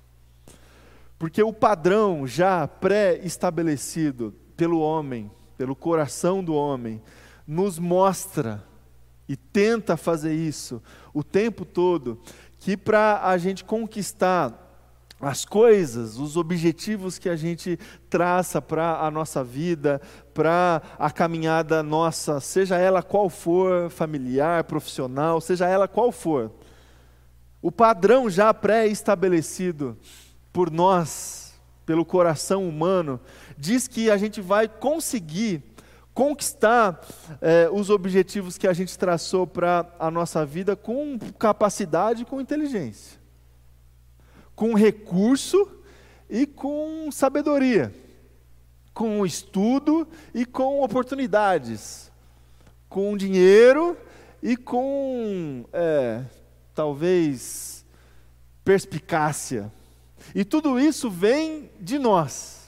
Porque 1.19 1.43
o 1.43 1.53
padrão 1.53 2.25
já 2.25 2.67
pré-estabelecido 2.67 4.33
pelo 4.55 4.79
homem, 4.79 5.29
pelo 5.57 5.75
coração 5.75 6.43
do 6.43 6.53
homem, 6.53 7.01
nos 7.45 7.77
mostra 7.77 8.63
e 9.27 9.35
tenta 9.35 9.97
fazer 9.97 10.33
isso 10.33 10.81
o 11.13 11.23
tempo 11.23 11.65
todo, 11.65 12.21
que 12.59 12.77
para 12.77 13.27
a 13.27 13.37
gente 13.37 13.63
conquistar 13.63 14.62
as 15.25 15.45
coisas, 15.45 16.17
os 16.17 16.35
objetivos 16.35 17.17
que 17.17 17.29
a 17.29 17.35
gente 17.35 17.79
traça 18.09 18.61
para 18.61 18.99
a 18.99 19.09
nossa 19.09 19.43
vida, 19.43 20.01
para 20.33 20.81
a 20.99 21.09
caminhada 21.09 21.81
nossa, 21.81 22.39
seja 22.39 22.77
ela 22.77 23.01
qual 23.01 23.29
for, 23.29 23.89
familiar, 23.89 24.63
profissional, 24.65 25.39
seja 25.39 25.67
ela 25.67 25.87
qual 25.87 26.11
for. 26.11 26.51
O 27.61 27.71
padrão 27.71 28.29
já 28.29 28.53
pré-estabelecido 28.53 29.97
por 30.51 30.69
nós, 30.69 31.53
pelo 31.85 32.05
coração 32.05 32.67
humano, 32.67 33.19
diz 33.57 33.87
que 33.87 34.11
a 34.11 34.17
gente 34.17 34.41
vai 34.41 34.67
conseguir 34.67 35.63
conquistar 36.13 37.01
eh, 37.41 37.67
os 37.71 37.89
objetivos 37.89 38.57
que 38.57 38.67
a 38.67 38.73
gente 38.73 38.97
traçou 38.97 39.47
para 39.47 39.87
a 39.97 40.11
nossa 40.11 40.45
vida 40.45 40.75
com 40.75 41.17
capacidade 41.39 42.21
e 42.21 42.25
com 42.25 42.39
inteligência 42.39 43.22
com 44.55 44.73
recurso 44.73 45.69
e 46.29 46.45
com 46.45 47.11
sabedoria, 47.11 47.93
com 48.93 49.25
estudo 49.25 50.07
e 50.33 50.45
com 50.45 50.81
oportunidades, 50.81 52.11
com 52.89 53.17
dinheiro 53.17 53.97
e 54.41 54.55
com, 54.55 55.65
é, 55.73 56.23
talvez, 56.73 57.85
perspicácia. 58.63 59.71
E 60.33 60.43
tudo 60.45 60.79
isso 60.79 61.09
vem 61.09 61.69
de 61.79 61.97
nós. 61.99 62.67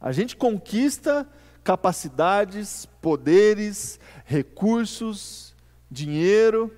A 0.00 0.12
gente 0.12 0.36
conquista 0.36 1.28
capacidades, 1.62 2.86
poderes, 3.00 4.00
recursos, 4.24 5.54
dinheiro. 5.90 6.74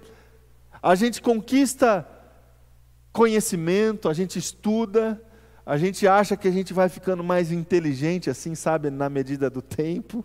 A 0.83 0.95
gente 0.95 1.23
conquista 1.23 2.07
conhecimento, 3.15 4.09
a 4.09 4.13
gente 4.13 4.41
estuda, 4.41 5.23
a 5.65 5.79
gente 5.79 6.07
acha 6.07 6.37
que 6.37 6.49
a 6.49 6.51
gente 6.51 6.73
vai 6.73 6.89
ficando 6.89 7.23
mais 7.23 7.53
inteligente, 7.53 8.29
assim, 8.29 8.57
sabe, 8.57 8.91
na 8.91 9.09
medida 9.09 9.49
do 9.49 9.63
tempo, 9.63 10.25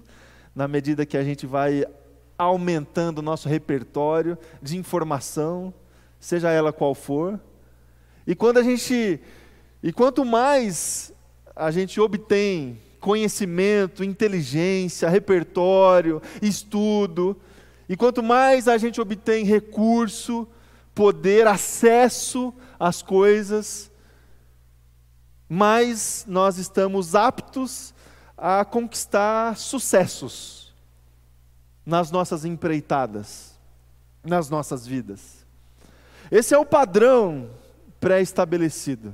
na 0.55 0.67
medida 0.67 1.05
que 1.05 1.15
a 1.15 1.23
gente 1.23 1.45
vai 1.45 1.85
aumentando 2.35 3.19
o 3.19 3.21
nosso 3.21 3.47
repertório 3.47 4.35
de 4.59 4.75
informação, 4.75 5.71
seja 6.19 6.49
ela 6.49 6.73
qual 6.73 6.95
for. 6.95 7.39
E 8.25 8.33
quando 8.33 8.57
a 8.57 8.63
gente 8.63 9.21
e 9.83 9.93
quanto 9.93 10.25
mais 10.25 11.13
a 11.55 11.69
gente 11.69 12.01
obtém 12.01 12.81
conhecimento, 12.99 14.03
inteligência, 14.03 15.07
repertório, 15.07 16.19
estudo, 16.41 17.39
e 17.87 17.95
quanto 17.95 18.23
mais 18.23 18.67
a 18.67 18.79
gente 18.79 18.99
obtém 18.99 19.45
recurso, 19.45 20.47
poder, 20.95 21.45
acesso 21.45 22.51
às 22.79 23.01
coisas, 23.01 23.91
mais 25.47 26.25
nós 26.27 26.57
estamos 26.57 27.13
aptos 27.13 27.93
a 28.37 28.63
conquistar 28.63 29.57
sucessos 29.57 30.73
nas 31.85 32.09
nossas 32.11 32.45
empreitadas, 32.45 33.59
nas 34.23 34.49
nossas 34.49 34.87
vidas. 34.87 35.45
Esse 36.31 36.53
é 36.53 36.57
o 36.57 36.65
padrão 36.65 37.49
pré-estabelecido 37.99 39.13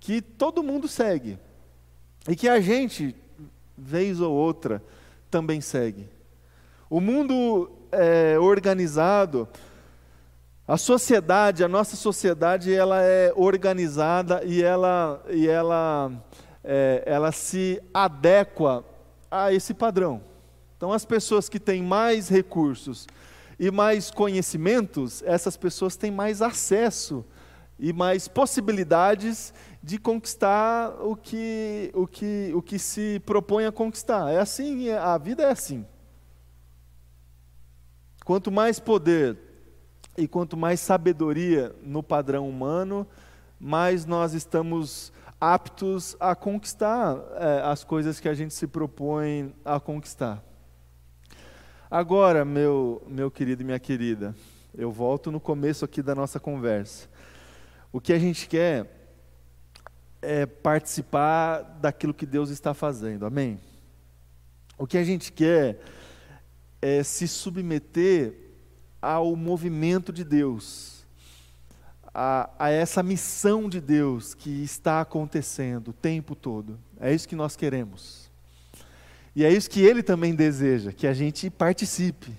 que 0.00 0.20
todo 0.20 0.62
mundo 0.62 0.86
segue 0.88 1.38
e 2.28 2.36
que 2.36 2.48
a 2.48 2.60
gente, 2.60 3.14
vez 3.76 4.20
ou 4.20 4.34
outra, 4.34 4.82
também 5.30 5.60
segue. 5.60 6.08
O 6.90 7.00
mundo 7.00 7.70
é, 7.92 8.38
organizado 8.38 9.48
a 10.68 10.76
sociedade, 10.76 11.64
a 11.64 11.68
nossa 11.68 11.96
sociedade, 11.96 12.74
ela 12.74 13.02
é 13.02 13.32
organizada 13.34 14.44
e 14.44 14.62
ela, 14.62 15.24
e 15.30 15.48
ela, 15.48 16.12
é, 16.62 17.02
ela 17.06 17.32
se 17.32 17.80
adequa 17.94 18.84
a 19.30 19.50
esse 19.50 19.72
padrão. 19.72 20.20
Então, 20.76 20.92
as 20.92 21.06
pessoas 21.06 21.48
que 21.48 21.58
têm 21.58 21.82
mais 21.82 22.28
recursos 22.28 23.06
e 23.58 23.70
mais 23.70 24.10
conhecimentos, 24.10 25.22
essas 25.22 25.56
pessoas 25.56 25.96
têm 25.96 26.10
mais 26.10 26.42
acesso 26.42 27.24
e 27.78 27.90
mais 27.90 28.28
possibilidades 28.28 29.54
de 29.82 29.96
conquistar 29.96 30.90
o 31.00 31.16
que, 31.16 31.90
o 31.94 32.06
que, 32.06 32.52
o 32.54 32.60
que 32.60 32.78
se 32.78 33.22
propõe 33.24 33.64
a 33.64 33.72
conquistar. 33.72 34.30
É 34.30 34.38
assim, 34.38 34.90
a 34.90 35.16
vida 35.16 35.44
é 35.44 35.50
assim. 35.50 35.86
Quanto 38.22 38.52
mais 38.52 38.78
poder 38.78 39.47
e 40.18 40.26
quanto 40.26 40.56
mais 40.56 40.80
sabedoria 40.80 41.72
no 41.80 42.02
padrão 42.02 42.48
humano, 42.48 43.06
mais 43.58 44.04
nós 44.04 44.34
estamos 44.34 45.12
aptos 45.40 46.16
a 46.18 46.34
conquistar 46.34 47.16
é, 47.36 47.62
as 47.62 47.84
coisas 47.84 48.18
que 48.18 48.28
a 48.28 48.34
gente 48.34 48.52
se 48.52 48.66
propõe 48.66 49.54
a 49.64 49.78
conquistar. 49.78 50.42
Agora, 51.88 52.44
meu, 52.44 53.00
meu 53.06 53.30
querido 53.30 53.62
e 53.62 53.64
minha 53.64 53.78
querida, 53.78 54.34
Eu 54.76 54.92
volto 54.92 55.32
no 55.32 55.40
começo 55.40 55.84
aqui 55.84 56.02
da 56.02 56.14
nossa 56.14 56.38
conversa. 56.38 57.08
O 57.90 58.00
que 58.00 58.12
a 58.12 58.18
gente 58.18 58.46
quer 58.48 58.86
é 60.20 60.46
participar 60.46 61.62
daquilo 61.80 62.12
que 62.12 62.26
Deus 62.26 62.50
está 62.50 62.74
fazendo, 62.74 63.24
amém? 63.24 63.58
O 64.76 64.86
que 64.86 64.98
a 64.98 65.02
gente 65.02 65.32
quer 65.32 65.80
é 66.82 67.02
se 67.02 67.26
submeter 67.26 68.47
ao 69.00 69.36
movimento 69.36 70.12
de 70.12 70.24
Deus, 70.24 71.06
a, 72.12 72.50
a 72.58 72.70
essa 72.70 73.02
missão 73.02 73.68
de 73.68 73.80
Deus 73.80 74.34
que 74.34 74.50
está 74.62 75.00
acontecendo 75.00 75.88
o 75.88 75.92
tempo 75.92 76.34
todo. 76.34 76.78
É 77.00 77.14
isso 77.14 77.28
que 77.28 77.36
nós 77.36 77.54
queremos. 77.56 78.28
E 79.36 79.44
é 79.44 79.52
isso 79.52 79.70
que 79.70 79.80
Ele 79.80 80.02
também 80.02 80.34
deseja, 80.34 80.92
que 80.92 81.06
a 81.06 81.14
gente 81.14 81.48
participe. 81.48 82.32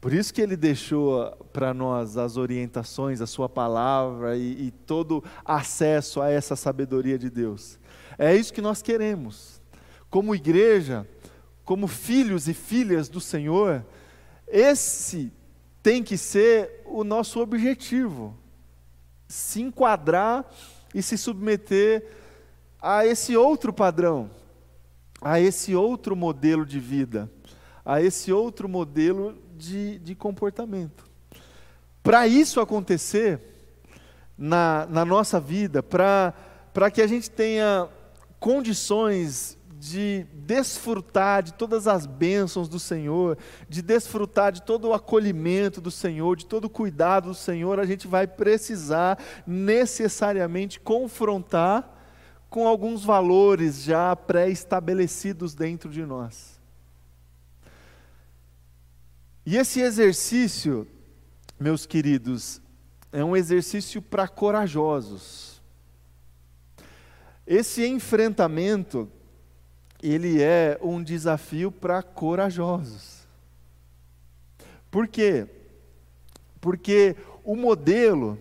Por 0.00 0.12
isso 0.12 0.34
que 0.34 0.42
Ele 0.42 0.54
deixou 0.54 1.30
para 1.50 1.72
nós 1.72 2.18
as 2.18 2.36
orientações, 2.36 3.22
a 3.22 3.26
Sua 3.26 3.48
palavra 3.48 4.36
e, 4.36 4.66
e 4.66 4.70
todo 4.70 5.24
acesso 5.42 6.20
a 6.20 6.30
essa 6.30 6.54
sabedoria 6.54 7.18
de 7.18 7.30
Deus. 7.30 7.78
É 8.18 8.36
isso 8.36 8.52
que 8.52 8.60
nós 8.60 8.82
queremos. 8.82 9.62
Como 10.10 10.34
igreja, 10.34 11.08
como 11.64 11.86
filhos 11.86 12.48
e 12.48 12.52
filhas 12.52 13.08
do 13.08 13.18
Senhor, 13.18 13.82
esse 14.46 15.32
tem 15.84 16.02
que 16.02 16.16
ser 16.16 16.82
o 16.86 17.04
nosso 17.04 17.40
objetivo. 17.40 18.34
Se 19.28 19.60
enquadrar 19.60 20.50
e 20.94 21.02
se 21.02 21.18
submeter 21.18 22.08
a 22.80 23.04
esse 23.04 23.36
outro 23.36 23.70
padrão, 23.70 24.30
a 25.20 25.38
esse 25.38 25.74
outro 25.74 26.16
modelo 26.16 26.64
de 26.64 26.80
vida, 26.80 27.30
a 27.84 28.00
esse 28.00 28.32
outro 28.32 28.66
modelo 28.66 29.36
de, 29.54 29.98
de 29.98 30.14
comportamento. 30.14 31.04
Para 32.02 32.26
isso 32.26 32.60
acontecer 32.60 33.38
na, 34.38 34.86
na 34.86 35.04
nossa 35.04 35.38
vida, 35.38 35.82
para 35.82 36.90
que 36.90 37.02
a 37.02 37.06
gente 37.06 37.30
tenha 37.30 37.88
condições 38.40 39.58
de 39.84 40.26
desfrutar 40.32 41.42
de 41.42 41.52
todas 41.52 41.86
as 41.86 42.06
bênçãos 42.06 42.70
do 42.70 42.78
Senhor, 42.78 43.36
de 43.68 43.82
desfrutar 43.82 44.50
de 44.50 44.62
todo 44.62 44.88
o 44.88 44.94
acolhimento 44.94 45.78
do 45.78 45.90
Senhor, 45.90 46.36
de 46.36 46.46
todo 46.46 46.64
o 46.64 46.70
cuidado 46.70 47.28
do 47.28 47.34
Senhor, 47.34 47.78
a 47.78 47.84
gente 47.84 48.08
vai 48.08 48.26
precisar 48.26 49.18
necessariamente 49.46 50.80
confrontar 50.80 52.02
com 52.48 52.66
alguns 52.66 53.04
valores 53.04 53.82
já 53.82 54.16
pré-estabelecidos 54.16 55.54
dentro 55.54 55.90
de 55.90 56.06
nós. 56.06 56.58
E 59.44 59.58
esse 59.58 59.82
exercício, 59.82 60.88
meus 61.60 61.84
queridos, 61.84 62.58
é 63.12 63.22
um 63.22 63.36
exercício 63.36 64.00
para 64.00 64.26
corajosos. 64.26 65.60
Esse 67.46 67.86
enfrentamento 67.86 69.10
ele 70.10 70.42
é 70.42 70.78
um 70.82 71.02
desafio 71.02 71.72
para 71.72 72.02
corajosos. 72.02 73.26
Por 74.90 75.08
quê? 75.08 75.46
Porque 76.60 77.16
o 77.42 77.56
modelo 77.56 78.38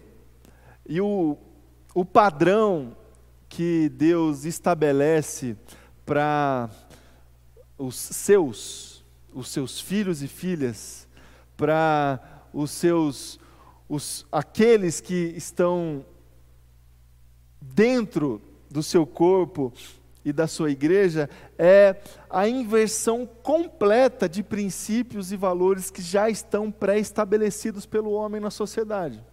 e 0.86 0.99
o, 0.99 1.38
o 1.95 2.04
padrão 2.04 2.95
que 3.47 3.88
Deus 3.89 4.43
estabelece 4.43 5.56
para 6.06 6.69
os 7.78 7.95
seus, 7.95 9.04
os 9.34 9.47
seus 9.47 9.80
filhos 9.80 10.21
e 10.21 10.28
filhas, 10.28 11.08
para 11.56 12.19
os 12.54 12.71
seus, 12.71 13.39
os, 13.88 14.26
aqueles 14.30 14.99
que 14.99 15.34
estão 15.38 16.06
dentro 17.62 18.41
do 18.69 18.84
seu 18.84 19.08
corpo, 19.08 19.71
e 20.25 20.31
da 20.31 20.47
sua 20.47 20.71
igreja 20.71 21.29
é 21.57 21.97
a 22.29 22.47
inversão 22.47 23.25
completa 23.25 24.27
de 24.27 24.41
princípios 24.41 25.31
e 25.31 25.38
valores 25.38 25.89
que 25.89 26.01
já 26.01 26.29
estão 26.29 26.71
pré-estabelecidos 26.71 27.86
pelo 27.86 28.12
homem 28.12 28.39
na 28.39 28.49
sociedade. 28.49 29.23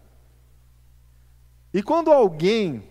E 1.73 1.83
quando 1.83 2.11
alguém 2.11 2.83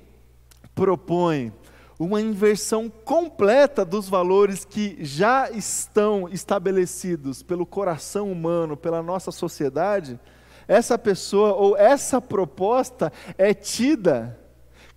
propõe 0.73 1.51
uma 1.99 2.21
inversão 2.21 2.89
completa 2.89 3.83
dos 3.83 4.07
valores 4.07 4.63
que 4.63 4.97
já 5.03 5.51
estão 5.51 6.29
estabelecidos 6.29 7.43
pelo 7.43 7.65
coração 7.65 8.31
humano, 8.31 8.77
pela 8.77 9.03
nossa 9.03 9.31
sociedade, 9.31 10.17
essa 10.65 10.97
pessoa 10.97 11.53
ou 11.55 11.75
essa 11.75 12.21
proposta 12.21 13.11
é 13.37 13.53
tida 13.53 14.39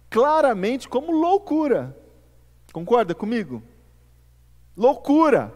claramente 0.09 0.89
como 0.89 1.11
loucura. 1.11 1.97
Concorda 2.73 3.15
comigo? 3.15 3.63
Loucura. 4.75 5.53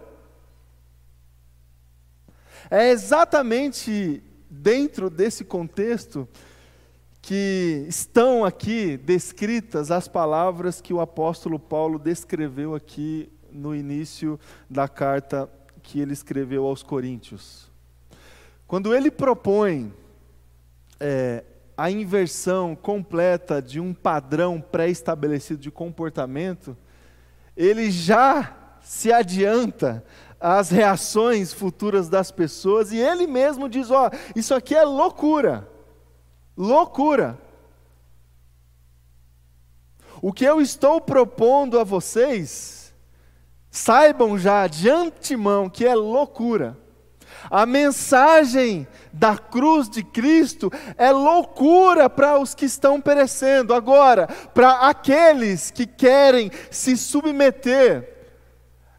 É 2.71 2.91
exatamente 2.91 4.23
dentro 4.51 5.09
desse 5.09 5.45
contexto 5.45 6.29
que 7.23 7.87
estão 7.89 8.45
aqui 8.45 8.97
descritas 8.99 9.91
as 9.91 10.07
palavras 10.07 10.81
que 10.81 10.93
o 10.93 11.01
apóstolo 11.01 11.59
Paulo 11.59 11.99
descreveu 11.99 12.75
aqui 12.75 13.33
no 13.51 13.75
início 13.75 14.39
da 14.69 14.87
carta 14.87 15.51
que 15.83 16.01
ele 16.01 16.13
escreveu 16.13 16.67
aos 16.67 16.83
Coríntios. 16.83 17.71
Quando 18.67 18.95
ele 18.95 19.11
propõe 19.11 19.93
é, 21.01 21.45
a 21.77 21.91
inversão 21.91 22.77
completa 22.77 23.63
de 23.63 23.81
um 23.81 23.95
padrão 23.95 24.61
pré-estabelecido 24.61 25.61
de 25.61 25.71
comportamento, 25.71 26.77
ele 27.57 27.91
já 27.91 28.55
se 28.83 29.13
adianta 29.13 30.05
às 30.39 30.71
reações 30.71 31.53
futuras 31.53 32.09
das 32.09 32.31
pessoas 32.31 32.93
e 32.93 32.99
ele 32.99 33.27
mesmo 33.27 33.69
diz: 33.69 33.91
Ó, 33.91 34.11
isso 34.35 34.55
aqui 34.55 34.75
é 34.75 34.85
loucura. 34.85 35.69
Loucura. 36.57 37.39
O 40.21 40.33
que 40.33 40.45
eu 40.45 40.61
estou 40.61 41.01
propondo 41.01 41.79
a 41.79 41.85
vocês, 41.85 42.95
saibam 43.71 44.39
já 44.39 44.67
de 44.67 44.89
antemão 44.89 45.69
que 45.69 45.85
é 45.85 45.95
loucura. 45.95 46.77
A 47.51 47.65
mensagem 47.65 48.87
da 49.13 49.37
cruz 49.37 49.89
de 49.89 50.03
Cristo 50.03 50.71
é 50.97 51.11
loucura 51.11 52.11
para 52.11 52.39
os 52.39 52.55
que 52.55 52.65
estão 52.65 53.01
perecendo. 53.01 53.75
Agora, 53.75 54.27
para 54.55 54.89
aqueles 54.89 55.71
que 55.71 55.87
querem 55.87 56.51
se 56.71 56.97
submeter 56.97 58.17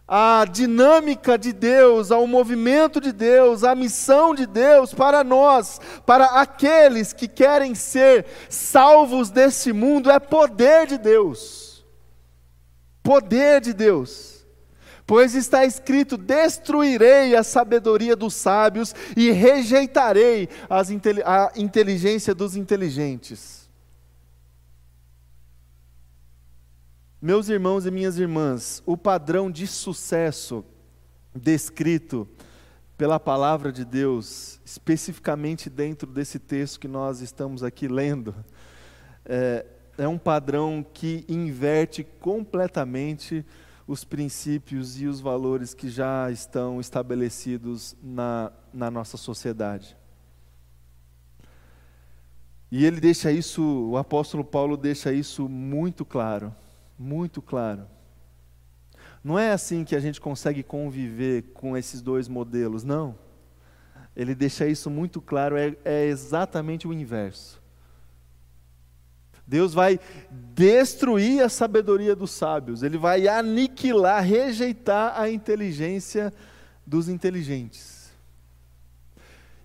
à 0.08 0.45
dinâmica 0.50 1.38
de 1.38 1.52
Deus, 1.52 2.12
ao 2.12 2.26
movimento 2.26 3.02
de 3.02 3.12
Deus, 3.12 3.63
à 3.63 3.76
missão 3.76 4.34
de 4.34 4.45
Deus 4.45 4.93
para 4.93 5.23
nós, 5.23 5.82
para 6.06 6.26
aqueles 6.41 7.12
que 7.12 7.28
querem 7.28 7.76
ser 7.76 8.26
salvos 8.50 9.30
desse 9.30 9.73
mundo, 9.73 10.10
é 10.10 10.19
poder 10.19 10.88
de 10.88 10.97
Deus. 10.97 11.86
Poder 13.04 13.60
de 13.60 13.73
Deus. 13.73 14.37
Pois 15.07 15.33
está 15.33 15.63
escrito: 15.65 16.17
destruirei 16.17 17.33
a 17.33 17.41
sabedoria 17.41 18.13
dos 18.13 18.33
sábios 18.33 18.93
e 19.15 19.31
rejeitarei 19.31 20.49
a 20.69 21.51
inteligência 21.55 22.35
dos 22.35 22.57
inteligentes. 22.57 23.69
Meus 27.21 27.47
irmãos 27.47 27.85
e 27.85 27.89
minhas 27.89 28.19
irmãs, 28.19 28.83
o 28.85 28.97
padrão 28.97 29.49
de 29.49 29.65
sucesso 29.65 30.63
descrito 31.33 32.27
pela 32.97 33.19
palavra 33.19 33.71
de 33.71 33.85
Deus, 33.85 34.59
especificamente 34.65 35.69
dentro 35.69 36.11
desse 36.11 36.37
texto 36.37 36.79
que 36.79 36.87
nós 36.87 37.21
estamos 37.21 37.63
aqui 37.63 37.87
lendo, 37.87 38.35
é, 39.25 39.65
é 39.97 40.07
um 40.07 40.17
padrão 40.17 40.85
que 40.93 41.23
inverte 41.29 42.03
completamente 42.19 43.45
os 43.88 44.04
princípios 44.04 45.00
e 45.00 45.08
os 45.08 45.21
valores 45.21 45.73
que 45.73 45.89
já 45.89 46.30
estão 46.30 46.80
estabelecidos 46.82 47.95
na, 48.04 48.52
na 48.73 48.91
nossa 48.91 49.15
sociedade. 49.15 49.95
E 52.69 52.86
ele 52.86 53.00
deixa 53.00 53.32
isso, 53.32 53.63
o 53.63 53.95
apóstolo 53.95 54.43
Paulo 54.43 54.76
deixa 54.76 55.13
isso 55.13 55.47
muito 55.47 56.04
claro, 56.04 56.54
muito 57.00 57.41
claro. 57.41 57.88
Não 59.23 59.39
é 59.39 59.52
assim 59.52 59.86
que 59.86 59.95
a 59.95 60.00
gente 60.02 60.19
consegue 60.19 60.62
conviver 60.63 61.43
com 61.54 61.78
esses 61.78 62.02
dois 62.02 62.28
modelos, 62.28 62.84
não. 62.84 63.17
Ele 64.13 64.36
deixa 64.36 64.67
isso 64.67 64.89
muito 64.89 65.21
claro, 65.21 65.56
é, 65.56 65.76
é 65.86 66.06
exatamente 66.06 66.86
o 66.86 66.93
inverso. 66.93 67.62
Deus 69.47 69.73
vai 69.73 69.97
destruir 70.29 71.41
a 71.41 71.47
sabedoria 71.47 72.13
dos 72.13 72.31
sábios, 72.31 72.83
ele 72.83 72.97
vai 72.97 73.29
aniquilar, 73.29 74.21
rejeitar 74.21 75.17
a 75.17 75.29
inteligência 75.29 76.33
dos 76.86 77.07
inteligentes. 77.07 78.12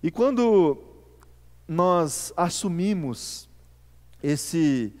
E 0.01 0.09
quando 0.09 0.81
nós 1.67 2.31
assumimos 2.37 3.49
esse, 4.21 4.93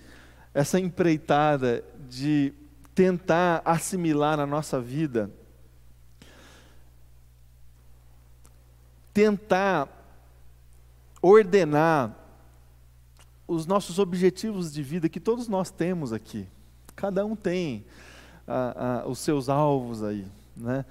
essa 0.53 0.79
empreitada 0.79 1.83
de 2.09 2.53
tentar 2.93 3.61
assimilar 3.63 4.35
na 4.35 4.45
nossa 4.45 4.81
vida, 4.81 5.31
tentar 9.13 9.87
ordenar 11.21 12.22
os 13.47 13.65
nossos 13.65 13.99
objetivos 13.99 14.71
de 14.71 14.81
vida 14.81 15.09
que 15.09 15.19
todos 15.19 15.47
nós 15.47 15.69
temos 15.69 16.13
aqui. 16.13 16.47
Cada 16.95 17.25
um 17.25 17.35
tem 17.35 17.85
ah, 18.47 19.01
ah, 19.03 19.07
os 19.07 19.19
seus 19.19 19.49
alvos 19.49 20.03
aí, 20.03 20.25
né? 20.55 20.85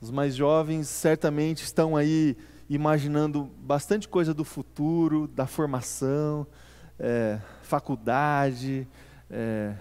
Os 0.00 0.10
mais 0.10 0.34
jovens 0.34 0.88
certamente 0.88 1.62
estão 1.62 1.96
aí 1.96 2.36
imaginando 2.68 3.48
bastante 3.60 4.08
coisa 4.08 4.34
do 4.34 4.44
futuro, 4.44 5.28
da 5.28 5.46
formação, 5.46 6.46
é, 6.98 7.38
faculdade. 7.62 8.88
É, 9.30 9.74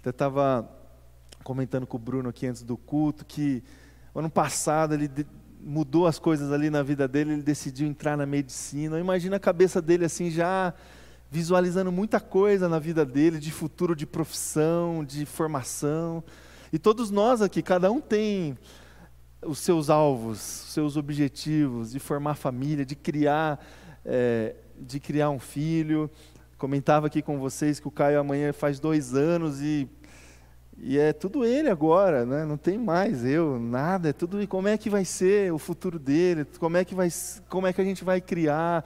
até 0.00 0.10
estava 0.10 0.68
comentando 1.44 1.86
com 1.86 1.96
o 1.96 2.00
Bruno 2.00 2.30
aqui 2.30 2.46
antes 2.46 2.62
do 2.62 2.76
culto 2.76 3.24
que 3.24 3.62
ano 4.14 4.28
passado 4.28 4.94
ele 4.94 5.08
mudou 5.62 6.06
as 6.06 6.18
coisas 6.18 6.50
ali 6.50 6.70
na 6.70 6.82
vida 6.82 7.06
dele, 7.06 7.34
ele 7.34 7.42
decidiu 7.42 7.86
entrar 7.86 8.16
na 8.16 8.26
medicina. 8.26 8.98
Imagina 8.98 9.36
a 9.36 9.40
cabeça 9.40 9.80
dele 9.80 10.04
assim 10.04 10.30
já 10.30 10.74
visualizando 11.30 11.92
muita 11.92 12.18
coisa 12.18 12.68
na 12.68 12.78
vida 12.78 13.06
dele, 13.06 13.38
de 13.38 13.52
futuro, 13.52 13.94
de 13.94 14.04
profissão, 14.04 15.04
de 15.04 15.24
formação. 15.24 16.24
E 16.72 16.78
todos 16.78 17.10
nós 17.10 17.40
aqui, 17.40 17.62
cada 17.62 17.90
um 17.90 18.00
tem 18.00 18.58
os 19.46 19.60
seus 19.60 19.88
alvos, 19.88 20.38
os 20.38 20.72
seus 20.72 20.96
objetivos, 20.96 21.92
de 21.92 22.00
formar 22.00 22.34
família, 22.34 22.84
de 22.84 22.96
criar, 22.96 23.64
é, 24.04 24.56
de 24.78 24.98
criar 24.98 25.30
um 25.30 25.38
filho. 25.38 26.10
Comentava 26.58 27.06
aqui 27.06 27.22
com 27.22 27.38
vocês 27.38 27.78
que 27.78 27.86
o 27.86 27.90
Caio 27.90 28.18
amanhã 28.18 28.52
faz 28.52 28.80
dois 28.80 29.14
anos 29.14 29.60
e 29.60 29.88
e 30.82 30.98
é 30.98 31.12
tudo 31.12 31.44
ele 31.44 31.68
agora, 31.68 32.24
né? 32.24 32.46
não 32.46 32.56
tem 32.56 32.78
mais 32.78 33.22
eu, 33.22 33.60
nada, 33.60 34.08
é 34.08 34.12
tudo 34.14 34.46
como 34.48 34.66
é 34.66 34.78
que 34.78 34.88
vai 34.88 35.04
ser 35.04 35.52
o 35.52 35.58
futuro 35.58 35.98
dele, 35.98 36.46
como 36.58 36.78
é 36.78 36.86
que, 36.86 36.94
vai, 36.94 37.10
como 37.50 37.66
é 37.66 37.72
que 37.72 37.82
a 37.82 37.84
gente 37.84 38.02
vai 38.02 38.18
criar, 38.18 38.82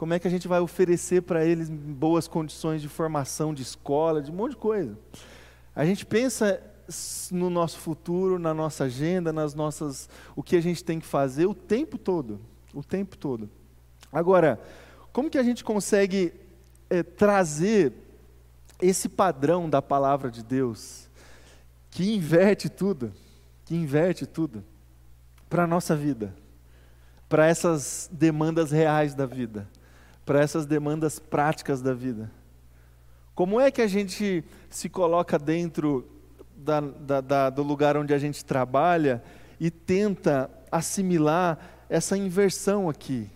como 0.00 0.14
é 0.14 0.18
que 0.18 0.26
a 0.26 0.30
gente 0.30 0.48
vai 0.48 0.60
oferecer 0.60 1.20
para 1.20 1.44
eles 1.44 1.68
boas 1.68 2.26
condições 2.26 2.80
de 2.80 2.88
formação, 2.88 3.52
de 3.52 3.60
escola, 3.60 4.22
de 4.22 4.30
um 4.30 4.34
monte 4.34 4.52
de 4.52 4.56
coisa. 4.56 4.98
A 5.76 5.84
gente 5.84 6.06
pensa 6.06 6.58
no 7.30 7.50
nosso 7.50 7.78
futuro, 7.78 8.38
na 8.38 8.54
nossa 8.54 8.84
agenda, 8.84 9.30
nas 9.30 9.54
nossas, 9.54 10.08
o 10.34 10.42
que 10.42 10.56
a 10.56 10.60
gente 10.62 10.82
tem 10.82 10.98
que 10.98 11.06
fazer 11.06 11.44
o 11.44 11.54
tempo 11.54 11.98
todo, 11.98 12.40
o 12.72 12.82
tempo 12.82 13.14
todo. 13.14 13.50
Agora, 14.10 14.58
como 15.12 15.28
que 15.28 15.36
a 15.36 15.42
gente 15.42 15.62
consegue 15.62 16.32
é, 16.88 17.02
trazer 17.02 17.92
esse 18.80 19.06
padrão 19.06 19.68
da 19.68 19.82
palavra 19.82 20.30
de 20.30 20.42
Deus, 20.42 21.10
que 21.90 22.14
inverte 22.14 22.70
tudo, 22.70 23.12
que 23.66 23.74
inverte 23.74 24.24
tudo, 24.24 24.64
para 25.46 25.64
a 25.64 25.66
nossa 25.66 25.94
vida, 25.94 26.34
para 27.28 27.46
essas 27.46 28.08
demandas 28.10 28.70
reais 28.70 29.14
da 29.14 29.26
vida? 29.26 29.68
Para 30.24 30.40
essas 30.40 30.66
demandas 30.66 31.18
práticas 31.18 31.80
da 31.80 31.92
vida. 31.92 32.30
Como 33.34 33.60
é 33.60 33.70
que 33.70 33.80
a 33.80 33.86
gente 33.86 34.44
se 34.68 34.88
coloca 34.88 35.38
dentro 35.38 36.08
da, 36.56 36.80
da, 36.80 37.20
da, 37.20 37.50
do 37.50 37.62
lugar 37.62 37.96
onde 37.96 38.12
a 38.12 38.18
gente 38.18 38.44
trabalha 38.44 39.22
e 39.58 39.70
tenta 39.70 40.50
assimilar 40.70 41.58
essa 41.88 42.16
inversão 42.16 42.88
aqui 42.88 43.28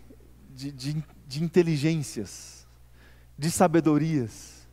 de, 0.51 0.71
de, 0.71 1.05
de 1.27 1.43
inteligências, 1.43 2.67
de 3.39 3.51
sabedorias? 3.51 4.69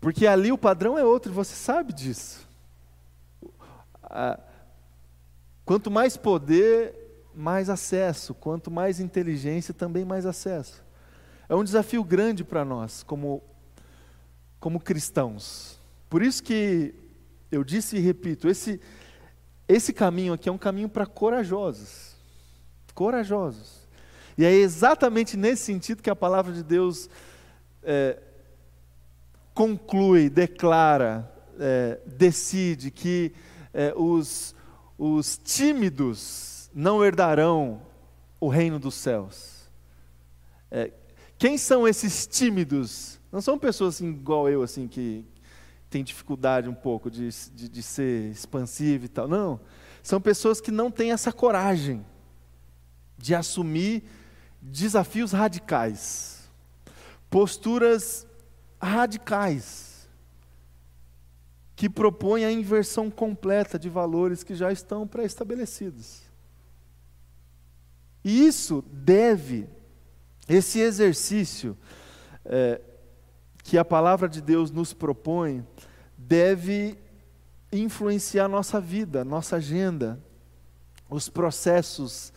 Porque 0.00 0.26
ali 0.26 0.52
o 0.52 0.58
padrão 0.58 0.98
é 0.98 1.04
outro, 1.04 1.32
você 1.32 1.54
sabe 1.54 1.92
disso. 1.92 2.46
Quanto 5.64 5.90
mais 5.90 6.16
poder, 6.16 6.94
mais 7.36 7.68
acesso, 7.68 8.34
quanto 8.34 8.70
mais 8.70 8.98
inteligência, 8.98 9.74
também 9.74 10.04
mais 10.04 10.24
acesso. 10.24 10.82
É 11.48 11.54
um 11.54 11.62
desafio 11.62 12.02
grande 12.02 12.42
para 12.42 12.64
nós, 12.64 13.02
como, 13.02 13.42
como 14.58 14.80
cristãos. 14.80 15.78
Por 16.08 16.22
isso 16.22 16.42
que 16.42 16.94
eu 17.52 17.62
disse 17.62 17.96
e 17.96 18.00
repito: 18.00 18.48
esse, 18.48 18.80
esse 19.68 19.92
caminho 19.92 20.32
aqui 20.32 20.48
é 20.48 20.52
um 20.52 20.58
caminho 20.58 20.88
para 20.88 21.06
corajosos. 21.06 22.16
Corajosos. 22.94 23.86
E 24.38 24.44
é 24.44 24.52
exatamente 24.52 25.36
nesse 25.36 25.64
sentido 25.64 26.02
que 26.02 26.10
a 26.10 26.16
palavra 26.16 26.52
de 26.52 26.62
Deus 26.62 27.08
é, 27.82 28.18
conclui, 29.54 30.28
declara, 30.28 31.30
é, 31.58 31.98
decide 32.06 32.90
que 32.90 33.32
é, 33.72 33.92
os, 33.96 34.54
os 34.98 35.38
tímidos, 35.38 36.55
não 36.76 37.02
herdarão 37.02 37.80
o 38.38 38.50
reino 38.50 38.78
dos 38.78 38.94
céus. 38.94 39.70
É, 40.70 40.92
quem 41.38 41.56
são 41.56 41.88
esses 41.88 42.26
tímidos? 42.26 43.18
Não 43.32 43.40
são 43.40 43.58
pessoas 43.58 43.94
assim, 43.94 44.10
igual 44.10 44.46
eu, 44.46 44.62
assim, 44.62 44.86
que 44.86 45.24
tem 45.88 46.04
dificuldade 46.04 46.68
um 46.68 46.74
pouco 46.74 47.10
de, 47.10 47.30
de, 47.54 47.70
de 47.70 47.82
ser 47.82 48.30
expansivo 48.30 49.06
e 49.06 49.08
tal. 49.08 49.26
Não. 49.26 49.58
São 50.02 50.20
pessoas 50.20 50.60
que 50.60 50.70
não 50.70 50.90
têm 50.90 51.12
essa 51.12 51.32
coragem 51.32 52.04
de 53.16 53.34
assumir 53.34 54.04
desafios 54.60 55.32
radicais, 55.32 56.46
posturas 57.30 58.26
radicais, 58.78 60.10
que 61.74 61.88
propõem 61.88 62.44
a 62.44 62.52
inversão 62.52 63.10
completa 63.10 63.78
de 63.78 63.88
valores 63.88 64.42
que 64.42 64.54
já 64.54 64.70
estão 64.70 65.06
pré-estabelecidos. 65.06 66.25
E 68.26 68.44
isso 68.44 68.82
deve, 68.90 69.68
esse 70.48 70.80
exercício 70.80 71.78
é, 72.44 72.80
que 73.62 73.78
a 73.78 73.84
palavra 73.84 74.28
de 74.28 74.40
Deus 74.40 74.68
nos 74.72 74.92
propõe, 74.92 75.64
deve 76.18 76.98
influenciar 77.70 78.48
nossa 78.48 78.80
vida, 78.80 79.24
nossa 79.24 79.54
agenda, 79.58 80.20
os 81.08 81.28
processos 81.28 82.32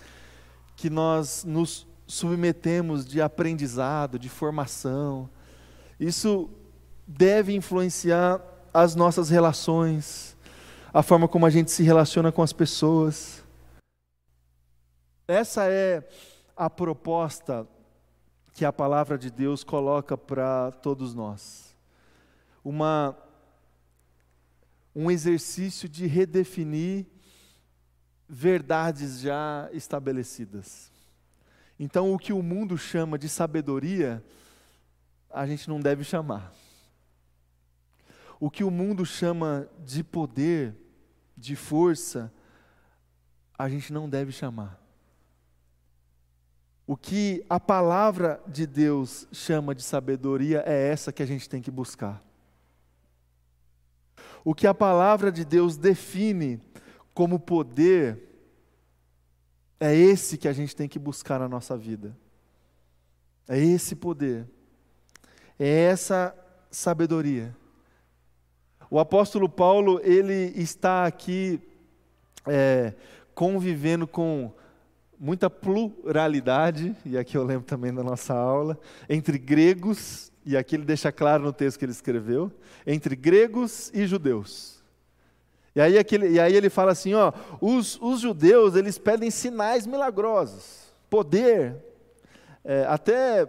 que 0.75 0.91
nós 0.91 1.43
nos 1.43 1.87
submetemos 2.05 3.03
de 3.03 3.19
aprendizado, 3.19 4.19
de 4.19 4.29
formação. 4.29 5.27
Isso 5.99 6.51
deve 7.07 7.55
influenciar 7.55 8.39
as 8.71 8.93
nossas 8.93 9.31
relações, 9.31 10.37
a 10.93 11.01
forma 11.01 11.27
como 11.27 11.47
a 11.47 11.49
gente 11.49 11.71
se 11.71 11.81
relaciona 11.81 12.31
com 12.31 12.43
as 12.43 12.53
pessoas. 12.53 13.38
Essa 15.29 15.69
é 15.69 16.09
a 16.57 16.71
proposta 16.71 17.67
que 18.51 18.65
a 18.65 18.73
palavra 18.73 19.15
de 19.15 19.29
Deus 19.29 19.63
coloca 19.63 20.17
para 20.17 20.71
todos 20.71 21.13
nós. 21.13 21.77
Uma 22.63 23.15
um 24.95 25.11
exercício 25.11 25.87
de 25.87 26.07
redefinir 26.07 27.05
verdades 28.27 29.19
já 29.19 29.69
estabelecidas. 29.71 30.91
Então, 31.79 32.11
o 32.11 32.17
que 32.17 32.33
o 32.33 32.41
mundo 32.41 32.75
chama 32.75 33.15
de 33.19 33.29
sabedoria, 33.29 34.25
a 35.29 35.45
gente 35.45 35.69
não 35.69 35.79
deve 35.79 36.03
chamar. 36.03 36.51
O 38.39 38.49
que 38.49 38.63
o 38.63 38.71
mundo 38.71 39.05
chama 39.05 39.69
de 39.85 40.03
poder, 40.03 40.75
de 41.37 41.55
força, 41.55 42.33
a 43.55 43.69
gente 43.69 43.93
não 43.93 44.09
deve 44.09 44.31
chamar. 44.31 44.88
O 46.89 46.97
que 46.97 47.45
a 47.47 47.59
palavra 47.59 48.41
de 48.47 48.65
Deus 48.65 49.27
chama 49.31 49.75
de 49.75 49.83
sabedoria 49.83 50.63
é 50.65 50.87
essa 50.87 51.13
que 51.13 51.21
a 51.21 51.25
gente 51.27 51.47
tem 51.47 51.61
que 51.61 51.69
buscar. 51.69 52.19
O 54.43 54.55
que 54.55 54.65
a 54.65 54.73
palavra 54.73 55.31
de 55.31 55.45
Deus 55.45 55.77
define 55.77 56.59
como 57.13 57.39
poder 57.39 58.17
é 59.79 59.95
esse 59.95 60.35
que 60.35 60.47
a 60.47 60.51
gente 60.51 60.75
tem 60.75 60.89
que 60.89 60.97
buscar 60.97 61.39
na 61.39 61.47
nossa 61.47 61.77
vida. 61.77 62.17
É 63.47 63.59
esse 63.59 63.95
poder. 63.95 64.47
É 65.59 65.69
essa 65.69 66.35
sabedoria. 66.71 67.55
O 68.89 68.97
apóstolo 68.97 69.47
Paulo, 69.47 70.01
ele 70.03 70.59
está 70.59 71.05
aqui 71.05 71.61
é, 72.47 72.95
convivendo 73.35 74.07
com 74.07 74.51
muita 75.19 75.49
pluralidade, 75.49 76.95
e 77.05 77.17
aqui 77.17 77.35
eu 77.35 77.43
lembro 77.43 77.65
também 77.65 77.93
da 77.93 78.01
nossa 78.01 78.33
aula, 78.33 78.79
entre 79.09 79.37
gregos, 79.37 80.31
e 80.45 80.55
aqui 80.55 80.75
ele 80.75 80.85
deixa 80.85 81.11
claro 81.11 81.43
no 81.43 81.51
texto 81.51 81.77
que 81.77 81.85
ele 81.85 81.91
escreveu, 81.91 82.51
entre 82.87 83.15
gregos 83.15 83.91
e 83.93 84.07
judeus. 84.07 84.81
E 85.75 85.81
aí, 85.81 85.97
aquele, 85.97 86.29
e 86.29 86.39
aí 86.39 86.55
ele 86.55 86.69
fala 86.69 86.91
assim, 86.93 87.13
ó, 87.13 87.33
os, 87.59 87.99
os 88.01 88.21
judeus, 88.21 88.75
eles 88.75 88.97
pedem 88.97 89.29
sinais 89.29 89.85
milagrosos, 89.85 90.91
poder, 91.09 91.75
É, 92.61 92.85
até 92.87 93.47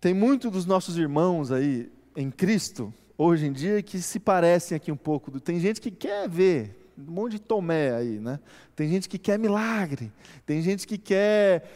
tem 0.00 0.14
muito 0.14 0.50
dos 0.50 0.66
nossos 0.66 0.96
irmãos 0.96 1.50
aí 1.50 1.90
em 2.14 2.30
Cristo, 2.30 2.92
hoje 3.16 3.46
em 3.46 3.52
dia, 3.52 3.82
que 3.82 4.00
se 4.00 4.20
parecem 4.20 4.76
aqui 4.76 4.92
um 4.92 4.96
pouco. 4.96 5.40
Tem 5.40 5.58
gente 5.58 5.80
que 5.80 5.90
quer 5.90 6.28
ver, 6.28 6.79
um 7.06 7.12
monte 7.12 7.32
de 7.32 7.38
Tomé 7.40 7.94
aí, 7.94 8.18
né? 8.18 8.40
Tem 8.74 8.88
gente 8.88 9.08
que 9.08 9.18
quer 9.18 9.38
milagre, 9.38 10.12
tem 10.46 10.62
gente 10.62 10.86
que 10.86 10.98
quer 10.98 11.68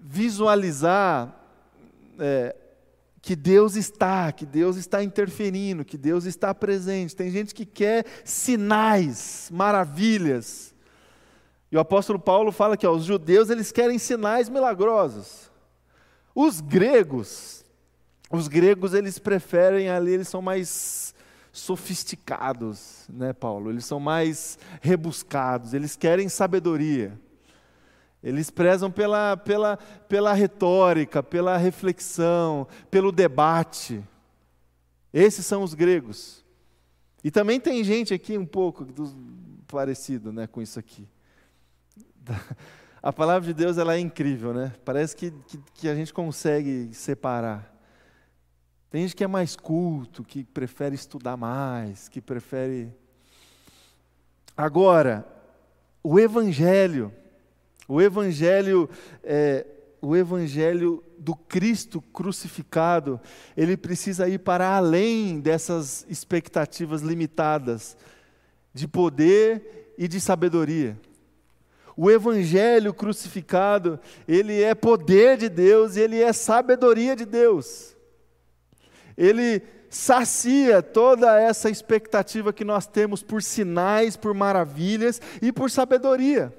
visualizar 0.00 1.34
é, 2.18 2.54
que 3.20 3.36
Deus 3.36 3.76
está, 3.76 4.32
que 4.32 4.44
Deus 4.44 4.76
está 4.76 5.02
interferindo, 5.02 5.84
que 5.84 5.96
Deus 5.96 6.24
está 6.24 6.52
presente. 6.52 7.14
Tem 7.14 7.30
gente 7.30 7.54
que 7.54 7.64
quer 7.64 8.04
sinais, 8.24 9.48
maravilhas. 9.52 10.74
E 11.70 11.76
o 11.76 11.80
apóstolo 11.80 12.18
Paulo 12.18 12.50
fala 12.50 12.76
que 12.76 12.86
ó, 12.86 12.92
os 12.92 13.04
judeus 13.04 13.48
eles 13.48 13.70
querem 13.70 13.98
sinais 13.98 14.48
milagrosos. 14.48 15.50
Os 16.34 16.60
gregos, 16.60 17.64
os 18.30 18.48
gregos 18.48 18.92
eles 18.92 19.18
preferem 19.18 19.88
ali, 19.88 20.12
eles 20.12 20.28
são 20.28 20.42
mais 20.42 21.11
sofisticados, 21.52 23.06
né, 23.08 23.32
Paulo? 23.32 23.70
Eles 23.70 23.84
são 23.84 24.00
mais 24.00 24.58
rebuscados, 24.80 25.74
eles 25.74 25.94
querem 25.94 26.28
sabedoria. 26.28 27.20
Eles 28.22 28.50
prezam 28.50 28.90
pela, 28.90 29.36
pela, 29.36 29.76
pela 30.08 30.32
retórica, 30.32 31.22
pela 31.22 31.56
reflexão, 31.56 32.66
pelo 32.90 33.12
debate. 33.12 34.02
Esses 35.12 35.44
são 35.44 35.62
os 35.62 35.74
gregos. 35.74 36.44
E 37.22 37.30
também 37.30 37.60
tem 37.60 37.82
gente 37.84 38.14
aqui 38.14 38.38
um 38.38 38.46
pouco 38.46 38.84
do, 38.84 39.12
parecido 39.66 40.32
né, 40.32 40.46
com 40.46 40.62
isso 40.62 40.78
aqui. 40.78 41.06
A 43.02 43.12
palavra 43.12 43.48
de 43.48 43.52
Deus 43.52 43.78
ela 43.78 43.96
é 43.96 43.98
incrível, 43.98 44.54
né? 44.54 44.72
Parece 44.84 45.16
que, 45.16 45.32
que, 45.48 45.58
que, 45.74 45.88
a 45.88 45.94
gente 45.94 46.14
consegue 46.14 46.90
separar. 46.94 47.71
Tem 48.92 49.00
gente 49.00 49.16
que 49.16 49.24
é 49.24 49.26
mais 49.26 49.56
culto, 49.56 50.22
que 50.22 50.44
prefere 50.44 50.94
estudar 50.94 51.34
mais, 51.34 52.10
que 52.10 52.20
prefere. 52.20 52.92
Agora, 54.54 55.26
o 56.02 56.20
Evangelho, 56.20 57.10
o 57.88 58.02
Evangelho, 58.02 58.90
é, 59.24 59.64
o 59.98 60.14
Evangelho 60.14 61.02
do 61.18 61.34
Cristo 61.34 62.02
crucificado, 62.02 63.18
ele 63.56 63.78
precisa 63.78 64.28
ir 64.28 64.40
para 64.40 64.76
além 64.76 65.40
dessas 65.40 66.04
expectativas 66.06 67.00
limitadas 67.00 67.96
de 68.74 68.86
poder 68.86 69.94
e 69.96 70.06
de 70.06 70.20
sabedoria. 70.20 71.00
O 71.96 72.10
evangelho 72.10 72.92
crucificado, 72.92 73.98
ele 74.28 74.62
é 74.62 74.74
poder 74.74 75.38
de 75.38 75.48
Deus 75.48 75.96
e 75.96 76.00
ele 76.00 76.20
é 76.20 76.32
sabedoria 76.34 77.16
de 77.16 77.24
Deus. 77.24 77.91
Ele 79.16 79.62
sacia 79.88 80.82
toda 80.82 81.38
essa 81.38 81.68
expectativa 81.68 82.52
que 82.52 82.64
nós 82.64 82.86
temos 82.86 83.22
por 83.22 83.42
sinais, 83.42 84.16
por 84.16 84.32
maravilhas 84.32 85.20
e 85.40 85.52
por 85.52 85.70
sabedoria. 85.70 86.54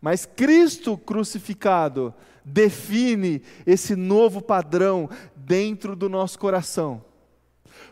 Mas 0.00 0.26
Cristo 0.26 0.96
crucificado 0.96 2.14
define 2.44 3.42
esse 3.66 3.96
novo 3.96 4.40
padrão 4.40 5.08
dentro 5.34 5.96
do 5.96 6.08
nosso 6.08 6.38
coração. 6.38 7.04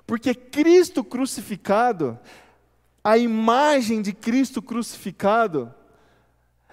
Porque 0.06 0.34
Cristo 0.34 1.02
crucificado, 1.02 2.18
a 3.02 3.18
imagem 3.18 4.02
de 4.02 4.12
Cristo 4.12 4.62
crucificado, 4.62 5.74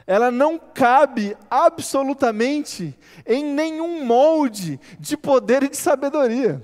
ela 0.06 0.30
não 0.30 0.60
cabe 0.60 1.38
absolutamente 1.50 2.98
em 3.26 3.44
nenhum 3.44 4.06
molde 4.06 4.80
de 5.00 5.16
poder 5.16 5.64
e 5.64 5.70
de 5.70 5.78
sabedoria. 5.78 6.62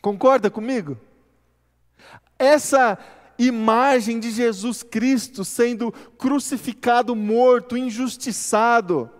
Concorda 0.00 0.50
comigo? 0.50 0.98
Essa 2.38 2.98
imagem 3.38 4.18
de 4.18 4.30
Jesus 4.30 4.82
Cristo 4.82 5.44
sendo 5.44 5.92
crucificado, 6.16 7.14
morto, 7.14 7.76
injustiçado, 7.76 9.10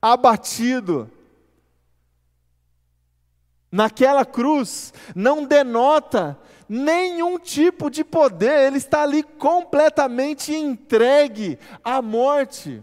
abatido, 0.00 1.10
naquela 3.70 4.24
cruz, 4.24 4.92
não 5.14 5.44
denota 5.44 6.38
nenhum 6.68 7.38
tipo 7.38 7.90
de 7.90 8.04
poder, 8.04 8.66
ele 8.66 8.78
está 8.78 9.02
ali 9.02 9.22
completamente 9.22 10.54
entregue 10.54 11.58
à 11.82 12.00
morte. 12.00 12.82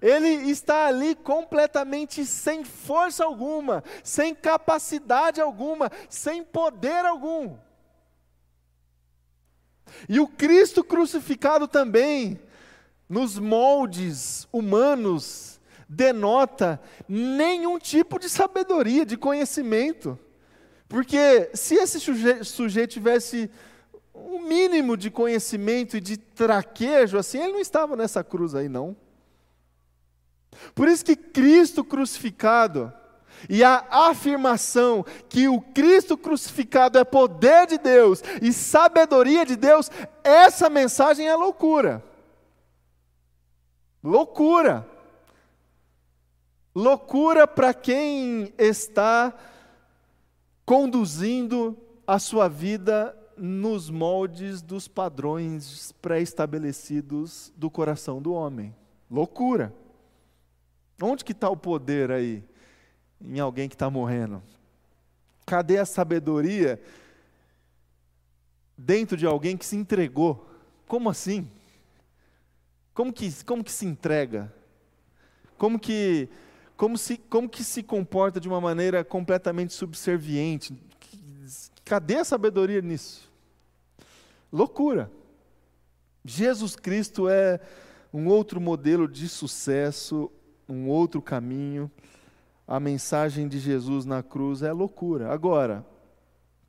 Ele 0.00 0.28
está 0.50 0.86
ali 0.86 1.14
completamente 1.14 2.24
sem 2.24 2.64
força 2.64 3.24
alguma, 3.24 3.84
sem 4.02 4.34
capacidade 4.34 5.40
alguma, 5.40 5.90
sem 6.08 6.42
poder 6.42 7.04
algum. 7.04 7.56
E 10.08 10.18
o 10.18 10.26
Cristo 10.26 10.82
crucificado 10.82 11.68
também, 11.68 12.40
nos 13.08 13.38
moldes 13.38 14.48
humanos, 14.52 15.60
denota 15.88 16.80
nenhum 17.08 17.78
tipo 17.78 18.18
de 18.18 18.28
sabedoria, 18.28 19.04
de 19.04 19.16
conhecimento. 19.16 20.18
Porque 20.92 21.48
se 21.54 21.74
esse 21.76 21.98
sujeito, 22.44 22.92
tivesse 22.92 23.50
um 24.14 24.42
mínimo 24.42 24.94
de 24.94 25.10
conhecimento 25.10 25.96
e 25.96 26.02
de 26.02 26.18
traquejo, 26.18 27.16
assim, 27.16 27.38
ele 27.38 27.54
não 27.54 27.60
estava 27.60 27.96
nessa 27.96 28.22
cruz 28.22 28.54
aí, 28.54 28.68
não. 28.68 28.94
Por 30.74 30.86
isso 30.88 31.02
que 31.02 31.16
Cristo 31.16 31.82
crucificado 31.82 32.92
e 33.48 33.64
a 33.64 33.86
afirmação 33.90 35.02
que 35.30 35.48
o 35.48 35.62
Cristo 35.62 36.14
crucificado 36.14 36.98
é 36.98 37.04
poder 37.04 37.66
de 37.66 37.78
Deus 37.78 38.22
e 38.42 38.52
sabedoria 38.52 39.46
de 39.46 39.56
Deus, 39.56 39.90
essa 40.22 40.68
mensagem 40.68 41.26
é 41.26 41.34
loucura. 41.34 42.04
Loucura. 44.04 44.86
Loucura 46.74 47.46
para 47.46 47.72
quem 47.72 48.52
está 48.58 49.32
conduzindo 50.72 51.76
a 52.06 52.18
sua 52.18 52.48
vida 52.48 53.14
nos 53.36 53.90
moldes 53.90 54.62
dos 54.62 54.88
padrões 54.88 55.92
pré-estabelecidos 56.00 57.52
do 57.54 57.70
coração 57.70 58.22
do 58.22 58.32
homem. 58.32 58.74
Loucura. 59.10 59.70
Onde 60.98 61.26
que 61.26 61.32
está 61.32 61.50
o 61.50 61.56
poder 61.58 62.10
aí? 62.10 62.42
Em 63.20 63.38
alguém 63.38 63.68
que 63.68 63.74
está 63.74 63.90
morrendo. 63.90 64.42
Cadê 65.44 65.76
a 65.76 65.84
sabedoria 65.84 66.80
dentro 68.74 69.14
de 69.14 69.26
alguém 69.26 69.58
que 69.58 69.66
se 69.66 69.76
entregou? 69.76 70.48
Como 70.88 71.10
assim? 71.10 71.50
Como 72.94 73.12
que, 73.12 73.30
como 73.44 73.62
que 73.62 73.72
se 73.72 73.84
entrega? 73.84 74.50
Como 75.58 75.78
que 75.78 76.30
como, 76.82 76.98
se, 76.98 77.16
como 77.16 77.48
que 77.48 77.62
se 77.62 77.80
comporta 77.80 78.40
de 78.40 78.48
uma 78.48 78.60
maneira 78.60 79.04
completamente 79.04 79.72
subserviente. 79.72 80.76
Cadê 81.84 82.16
a 82.16 82.24
sabedoria 82.24 82.82
nisso? 82.82 83.30
Loucura. 84.52 85.08
Jesus 86.24 86.74
Cristo 86.74 87.28
é 87.28 87.60
um 88.12 88.26
outro 88.26 88.60
modelo 88.60 89.06
de 89.06 89.28
sucesso, 89.28 90.28
um 90.68 90.88
outro 90.88 91.22
caminho. 91.22 91.88
A 92.66 92.80
mensagem 92.80 93.46
de 93.46 93.60
Jesus 93.60 94.04
na 94.04 94.20
cruz 94.20 94.60
é 94.60 94.72
loucura. 94.72 95.32
Agora, 95.32 95.86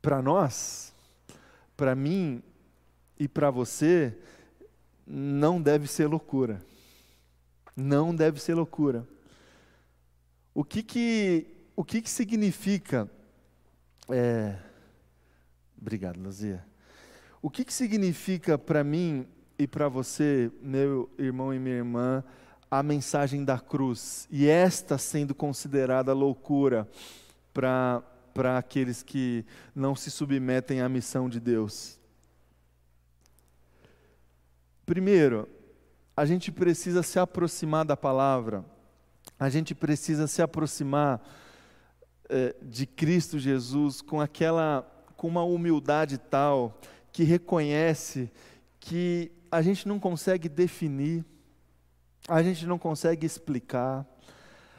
para 0.00 0.22
nós, 0.22 0.94
para 1.76 1.96
mim 1.96 2.40
e 3.18 3.26
para 3.26 3.50
você, 3.50 4.16
não 5.04 5.60
deve 5.60 5.88
ser 5.88 6.06
loucura. 6.06 6.62
Não 7.76 8.14
deve 8.14 8.40
ser 8.40 8.54
loucura. 8.54 9.04
O 10.54 10.62
que 10.62 10.84
que, 10.84 11.46
o 11.74 11.84
que, 11.84 12.00
que 12.00 12.08
significa. 12.08 13.10
É, 14.08 14.56
obrigado, 15.76 16.20
Luzia. 16.20 16.64
O 17.42 17.50
que, 17.50 17.64
que 17.64 17.74
significa 17.74 18.56
para 18.56 18.84
mim 18.84 19.26
e 19.58 19.66
para 19.66 19.88
você, 19.88 20.52
meu 20.62 21.10
irmão 21.18 21.52
e 21.52 21.58
minha 21.58 21.74
irmã, 21.74 22.22
a 22.70 22.84
mensagem 22.84 23.44
da 23.44 23.58
cruz? 23.58 24.28
E 24.30 24.46
esta 24.46 24.96
sendo 24.96 25.34
considerada 25.34 26.12
loucura 26.12 26.88
para 27.52 28.02
aqueles 28.56 29.02
que 29.02 29.44
não 29.74 29.96
se 29.96 30.08
submetem 30.08 30.80
à 30.80 30.88
missão 30.88 31.28
de 31.28 31.40
Deus? 31.40 31.98
Primeiro, 34.86 35.48
a 36.16 36.24
gente 36.24 36.52
precisa 36.52 37.02
se 37.02 37.18
aproximar 37.18 37.84
da 37.84 37.96
palavra 37.96 38.64
a 39.38 39.48
gente 39.48 39.74
precisa 39.74 40.26
se 40.26 40.40
aproximar 40.40 41.20
é, 42.28 42.54
de 42.62 42.86
Cristo 42.86 43.38
Jesus 43.38 44.00
com 44.00 44.20
aquela, 44.20 44.82
com 45.16 45.28
uma 45.28 45.42
humildade 45.42 46.18
tal 46.18 46.80
que 47.12 47.22
reconhece 47.22 48.30
que 48.80 49.30
a 49.50 49.62
gente 49.62 49.86
não 49.86 50.00
consegue 50.00 50.48
definir, 50.48 51.24
a 52.28 52.42
gente 52.42 52.66
não 52.66 52.78
consegue 52.78 53.26
explicar, 53.26 54.06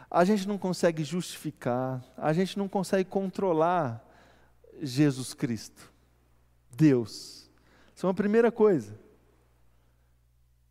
a 0.09 0.23
gente 0.25 0.47
não 0.47 0.57
consegue 0.57 1.03
justificar, 1.03 2.03
a 2.17 2.33
gente 2.33 2.57
não 2.57 2.67
consegue 2.67 3.09
controlar 3.09 4.03
Jesus 4.81 5.33
Cristo, 5.33 5.91
Deus. 6.71 7.49
Isso 7.95 8.05
é 8.05 8.07
uma 8.07 8.13
primeira 8.13 8.51
coisa. 8.51 8.99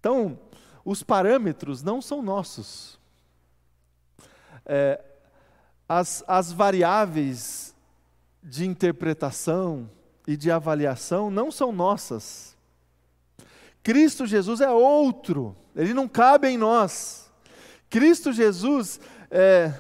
Então, 0.01 0.39
os 0.85 1.03
parâmetros 1.03 1.83
não 1.83 2.03
são 2.03 2.21
nossos. 2.21 3.01
É, 4.67 5.01
as, 5.89 6.25
as 6.27 6.53
variáveis 6.53 7.75
de 8.43 8.67
interpretação 8.67 9.91
e 10.27 10.37
de 10.37 10.51
avaliação 10.51 11.31
não 11.31 11.51
são 11.51 11.73
nossas. 11.73 12.57
Cristo 13.83 14.27
Jesus 14.27 14.61
é 14.61 14.71
outro, 14.71 15.55
ele 15.77 15.93
não 15.93 16.09
cabe 16.09 16.49
em 16.49 16.57
nós. 16.57 17.31
Cristo 17.91 18.33
Jesus 18.33 18.99
é, 19.31 19.73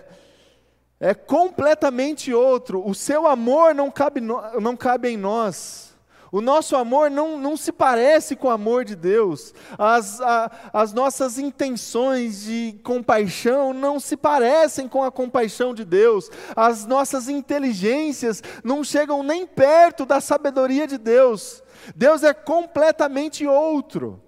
é 1.00 1.14
completamente 1.14 2.32
outro, 2.32 2.86
o 2.86 2.94
seu 2.94 3.26
amor 3.26 3.74
não 3.74 3.90
cabe, 3.90 4.20
não 4.20 4.76
cabe 4.76 5.08
em 5.08 5.16
nós. 5.16 5.93
O 6.34 6.40
nosso 6.40 6.74
amor 6.74 7.12
não, 7.12 7.38
não 7.38 7.56
se 7.56 7.70
parece 7.70 8.34
com 8.34 8.48
o 8.48 8.50
amor 8.50 8.84
de 8.84 8.96
Deus. 8.96 9.54
As, 9.78 10.20
a, 10.20 10.50
as 10.72 10.92
nossas 10.92 11.38
intenções 11.38 12.42
de 12.42 12.76
compaixão 12.82 13.72
não 13.72 14.00
se 14.00 14.16
parecem 14.16 14.88
com 14.88 15.04
a 15.04 15.12
compaixão 15.12 15.72
de 15.72 15.84
Deus. 15.84 16.28
As 16.56 16.86
nossas 16.86 17.28
inteligências 17.28 18.42
não 18.64 18.82
chegam 18.82 19.22
nem 19.22 19.46
perto 19.46 20.04
da 20.04 20.20
sabedoria 20.20 20.88
de 20.88 20.98
Deus. 20.98 21.62
Deus 21.94 22.24
é 22.24 22.34
completamente 22.34 23.46
outro. 23.46 24.20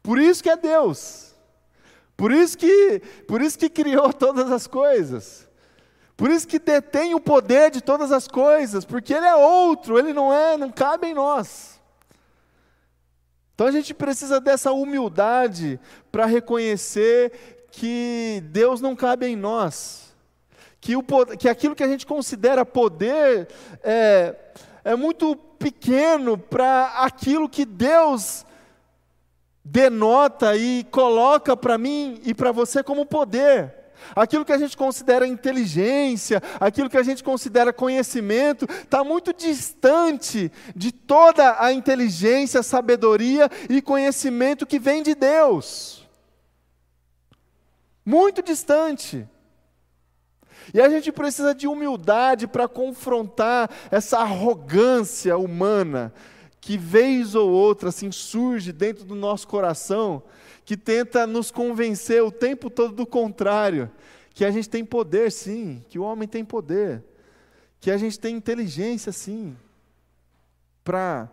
Por 0.00 0.16
isso 0.16 0.44
que 0.44 0.50
é 0.50 0.56
Deus. 0.56 1.34
Por 2.16 2.30
isso 2.30 2.56
que, 2.56 3.02
por 3.26 3.42
isso 3.42 3.58
que 3.58 3.68
criou 3.68 4.12
todas 4.14 4.48
as 4.52 4.68
coisas. 4.68 5.49
Por 6.20 6.30
isso 6.30 6.46
que 6.46 6.58
detém 6.58 7.14
o 7.14 7.18
poder 7.18 7.70
de 7.70 7.80
todas 7.80 8.12
as 8.12 8.28
coisas, 8.28 8.84
porque 8.84 9.14
ele 9.14 9.24
é 9.24 9.34
outro, 9.34 9.98
ele 9.98 10.12
não 10.12 10.30
é, 10.30 10.54
não 10.54 10.70
cabe 10.70 11.06
em 11.06 11.14
nós. 11.14 11.80
Então 13.54 13.66
a 13.66 13.70
gente 13.70 13.94
precisa 13.94 14.38
dessa 14.38 14.70
humildade 14.70 15.80
para 16.12 16.26
reconhecer 16.26 17.64
que 17.72 18.42
Deus 18.50 18.82
não 18.82 18.94
cabe 18.94 19.28
em 19.28 19.34
nós, 19.34 20.14
que, 20.78 20.94
o, 20.94 21.02
que 21.38 21.48
aquilo 21.48 21.74
que 21.74 21.84
a 21.84 21.88
gente 21.88 22.06
considera 22.06 22.66
poder 22.66 23.48
é, 23.82 24.36
é 24.84 24.94
muito 24.94 25.34
pequeno 25.34 26.36
para 26.36 26.96
aquilo 26.98 27.48
que 27.48 27.64
Deus 27.64 28.44
denota 29.64 30.54
e 30.54 30.84
coloca 30.90 31.56
para 31.56 31.78
mim 31.78 32.20
e 32.26 32.34
para 32.34 32.52
você 32.52 32.82
como 32.82 33.06
poder. 33.06 33.79
Aquilo 34.14 34.44
que 34.44 34.52
a 34.52 34.58
gente 34.58 34.76
considera 34.76 35.26
inteligência, 35.26 36.42
aquilo 36.58 36.90
que 36.90 36.98
a 36.98 37.02
gente 37.02 37.22
considera 37.22 37.72
conhecimento, 37.72 38.66
está 38.70 39.04
muito 39.04 39.32
distante 39.32 40.50
de 40.74 40.92
toda 40.92 41.62
a 41.62 41.72
inteligência, 41.72 42.62
sabedoria 42.62 43.50
e 43.68 43.80
conhecimento 43.80 44.66
que 44.66 44.78
vem 44.78 45.02
de 45.02 45.14
Deus. 45.14 46.08
Muito 48.04 48.42
distante. 48.42 49.28
E 50.72 50.80
a 50.80 50.88
gente 50.88 51.10
precisa 51.10 51.54
de 51.54 51.66
humildade 51.66 52.46
para 52.46 52.68
confrontar 52.68 53.70
essa 53.90 54.18
arrogância 54.18 55.36
humana 55.36 56.12
que 56.60 56.76
vez 56.76 57.34
ou 57.34 57.50
outra 57.50 57.88
assim 57.88 58.12
surge 58.12 58.72
dentro 58.72 59.04
do 59.04 59.14
nosso 59.14 59.48
coração 59.48 60.22
que 60.64 60.76
tenta 60.76 61.26
nos 61.26 61.50
convencer 61.50 62.22
o 62.22 62.30
tempo 62.30 62.70
todo 62.70 62.94
do 62.94 63.06
contrário, 63.06 63.90
que 64.34 64.44
a 64.44 64.50
gente 64.50 64.68
tem 64.68 64.84
poder 64.84 65.32
sim, 65.32 65.84
que 65.88 65.98
o 65.98 66.02
homem 66.02 66.28
tem 66.28 66.44
poder, 66.44 67.02
que 67.80 67.90
a 67.90 67.96
gente 67.96 68.18
tem 68.18 68.36
inteligência 68.36 69.12
sim, 69.12 69.56
para 70.84 71.28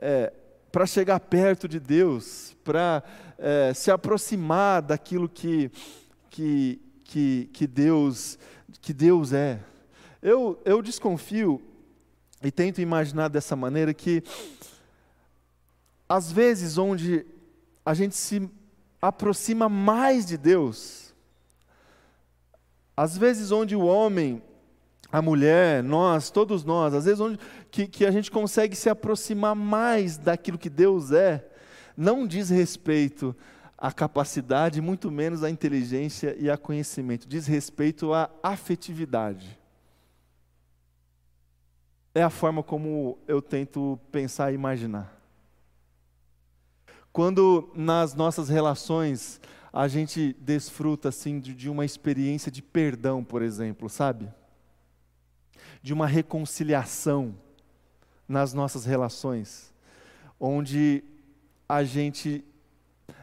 é, 0.00 0.32
para 0.70 0.86
chegar 0.86 1.18
perto 1.20 1.66
de 1.66 1.80
Deus, 1.80 2.56
para 2.62 3.02
é, 3.38 3.74
se 3.74 3.90
aproximar 3.90 4.80
daquilo 4.80 5.28
que, 5.28 5.70
que, 6.30 6.80
que, 7.04 7.50
que, 7.52 7.66
Deus, 7.66 8.38
que 8.80 8.92
Deus 8.92 9.32
é. 9.32 9.60
Eu, 10.22 10.60
eu 10.64 10.80
desconfio 10.80 11.60
e 12.42 12.50
tento 12.50 12.80
imaginar 12.80 13.28
dessa 13.28 13.56
maneira 13.56 13.92
que, 13.92 14.22
às 16.08 16.30
vezes, 16.30 16.78
onde 16.78 17.26
a 17.84 17.94
gente 17.94 18.14
se 18.14 18.48
aproxima 19.00 19.68
mais 19.68 20.26
de 20.26 20.36
Deus. 20.36 21.14
Às 22.96 23.16
vezes, 23.16 23.50
onde 23.50 23.74
o 23.74 23.84
homem, 23.84 24.42
a 25.10 25.22
mulher, 25.22 25.82
nós, 25.82 26.30
todos 26.30 26.64
nós, 26.64 26.92
às 26.92 27.04
vezes, 27.04 27.20
onde 27.20 27.38
que, 27.70 27.86
que 27.86 28.04
a 28.04 28.10
gente 28.10 28.30
consegue 28.30 28.76
se 28.76 28.90
aproximar 28.90 29.54
mais 29.54 30.18
daquilo 30.18 30.58
que 30.58 30.68
Deus 30.68 31.10
é, 31.12 31.48
não 31.96 32.26
diz 32.26 32.50
respeito 32.50 33.34
à 33.76 33.90
capacidade, 33.90 34.80
muito 34.80 35.10
menos 35.10 35.42
à 35.42 35.48
inteligência 35.48 36.36
e 36.38 36.50
a 36.50 36.58
conhecimento, 36.58 37.26
diz 37.26 37.46
respeito 37.46 38.12
à 38.12 38.30
afetividade. 38.42 39.58
É 42.14 42.22
a 42.22 42.30
forma 42.30 42.62
como 42.62 43.18
eu 43.26 43.40
tento 43.40 43.98
pensar 44.10 44.52
e 44.52 44.54
imaginar. 44.54 45.19
Quando 47.12 47.70
nas 47.74 48.14
nossas 48.14 48.48
relações 48.48 49.40
a 49.72 49.88
gente 49.88 50.36
desfruta 50.40 51.08
assim 51.08 51.40
de, 51.40 51.54
de 51.54 51.68
uma 51.68 51.84
experiência 51.84 52.52
de 52.52 52.62
perdão, 52.62 53.24
por 53.24 53.42
exemplo, 53.42 53.88
sabe? 53.88 54.28
De 55.82 55.92
uma 55.92 56.06
reconciliação 56.06 57.34
nas 58.28 58.52
nossas 58.52 58.84
relações, 58.84 59.74
onde 60.38 61.02
a 61.68 61.82
gente 61.82 62.44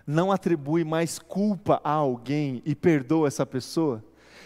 não 0.05 0.33
atribui 0.33 0.83
mais 0.83 1.17
culpa 1.17 1.79
a 1.81 1.91
alguém 1.91 2.61
e 2.65 2.75
perdoa 2.75 3.27
essa 3.27 3.45
pessoa, 3.45 4.03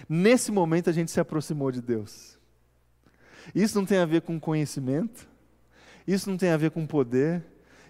nesse 0.08 0.52
momento 0.52 0.90
a 0.90 0.94
gente 0.94 1.10
se 1.10 1.20
aproximou 1.20 1.72
de 1.72 1.82
Deus. 1.82 2.38
Isso 3.56 3.78
não 3.78 3.88
tem 3.88 3.98
a 3.98 4.06
ver 4.06 4.22
com 4.22 4.40
conhecimento, 4.40 5.28
isso 6.06 6.30
não 6.30 6.38
tem 6.38 6.52
a 6.52 6.58
ver 6.58 6.70
com 6.70 6.86
poder, 6.86 7.44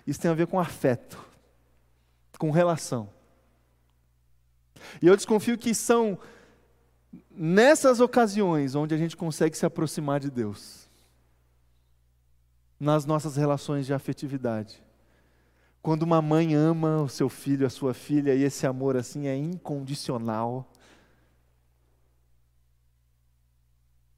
isso 0.08 0.20
tem 0.20 0.32
a 0.32 0.34
ver 0.34 0.48
com 0.48 0.58
afeto 0.58 1.31
com 2.42 2.50
relação. 2.50 3.08
E 5.00 5.06
eu 5.06 5.16
desconfio 5.16 5.60
que 5.60 5.76
são 5.76 6.18
nessas 7.30 8.00
ocasiões 8.00 8.74
onde 8.74 8.96
a 8.96 8.98
gente 8.98 9.16
consegue 9.16 9.56
se 9.56 9.64
aproximar 9.64 10.20
de 10.20 10.32
Deus, 10.32 10.90
nas 12.80 13.06
nossas 13.06 13.36
relações 13.36 13.86
de 13.86 13.94
afetividade. 13.94 14.84
Quando 15.84 16.02
uma 16.02 16.20
mãe 16.20 16.56
ama 16.56 17.04
o 17.04 17.08
seu 17.08 17.30
filho, 17.30 17.68
a 17.68 17.70
sua 17.70 17.94
filha, 17.94 18.34
e 18.34 18.42
esse 18.42 18.66
amor 18.66 18.98
assim 18.98 19.28
é 19.28 19.38
incondicional, 19.38 20.68